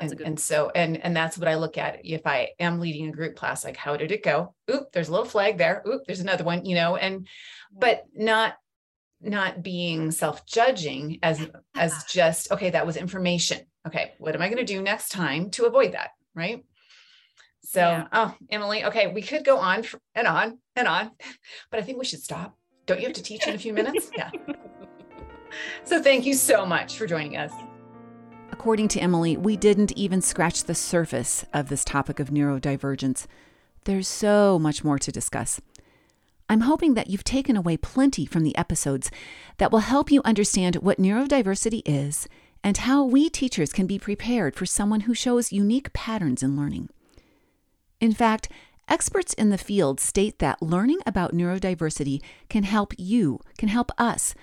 [0.01, 2.01] And, and so and and that's what I look at.
[2.05, 4.55] If I am leading a group class like how did it go?
[4.71, 5.83] Oop there's a little flag there.
[5.87, 7.27] Oop there's another one you know and
[7.73, 8.55] but not
[9.21, 13.61] not being self-judging as as just okay that was information.
[13.87, 16.11] Okay what am I going to do next time to avoid that?
[16.35, 16.65] Right?
[17.63, 18.07] So yeah.
[18.13, 19.85] oh Emily okay we could go on
[20.15, 21.11] and on and on
[21.71, 22.57] but I think we should stop.
[22.87, 24.11] Don't you have to teach in a few minutes?
[24.17, 24.31] Yeah.
[25.83, 27.53] So thank you so much for joining us
[28.61, 33.27] according to Emily, we didn't even scratch the surface of this topic of neurodivergence.
[33.85, 35.63] There's so much more to discuss.
[36.47, 39.11] I'm hoping that you've taken away plenty from the episodes
[39.57, 42.29] that will help you understand what neurodiversity is
[42.63, 46.91] and how we teachers can be prepared for someone who shows unique patterns in learning.
[47.99, 48.51] In fact,
[48.91, 54.35] experts in the field state that learning about neurodiversity can help you, can help us,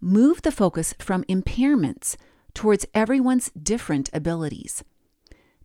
[0.00, 2.16] move the focus from impairments
[2.54, 4.82] towards everyone's different abilities.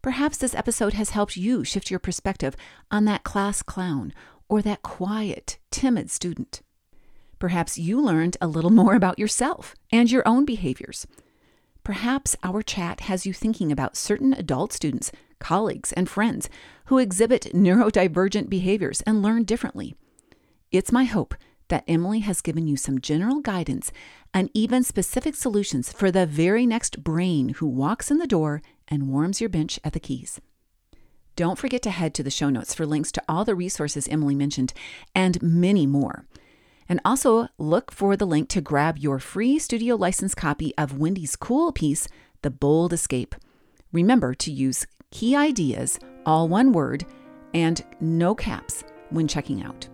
[0.02, 2.56] Perhaps this episode has helped you shift your perspective
[2.92, 4.14] on that class clown
[4.48, 6.62] or that quiet, timid student.
[7.40, 11.08] Perhaps you learned a little more about yourself and your own behaviors.
[11.84, 16.50] Perhaps our chat has you thinking about certain adult students, colleagues, and friends
[16.86, 19.96] who exhibit neurodivergent behaviors and learn differently.
[20.72, 21.36] It's my hope
[21.68, 23.92] that Emily has given you some general guidance
[24.34, 29.10] and even specific solutions for the very next brain who walks in the door and
[29.10, 30.40] warms your bench at the keys.
[31.36, 34.36] Don't forget to head to the show notes for links to all the resources Emily
[34.36, 34.74] mentioned
[35.14, 36.26] and many more.
[36.88, 41.36] And also look for the link to grab your free studio license copy of Wendy's
[41.36, 42.08] cool piece,
[42.42, 43.36] The Bold Escape.
[43.92, 47.06] Remember to use key ideas, all one word,
[47.54, 49.90] and no caps when checking out.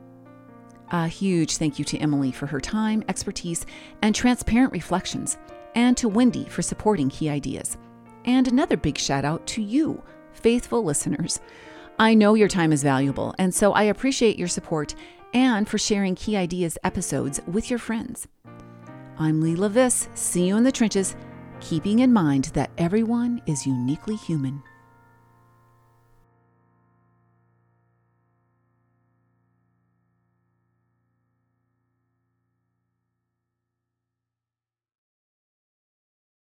[0.93, 3.65] A huge thank you to Emily for her time, expertise,
[4.01, 5.37] and transparent reflections,
[5.73, 7.77] and to Wendy for supporting key ideas.
[8.25, 11.39] And another big shout out to you, faithful listeners.
[11.97, 14.93] I know your time is valuable, and so I appreciate your support
[15.33, 18.27] and for sharing Key Ideas episodes with your friends.
[19.17, 20.09] I'm Leila Viss.
[20.13, 21.15] See you in the trenches,
[21.61, 24.61] keeping in mind that everyone is uniquely human.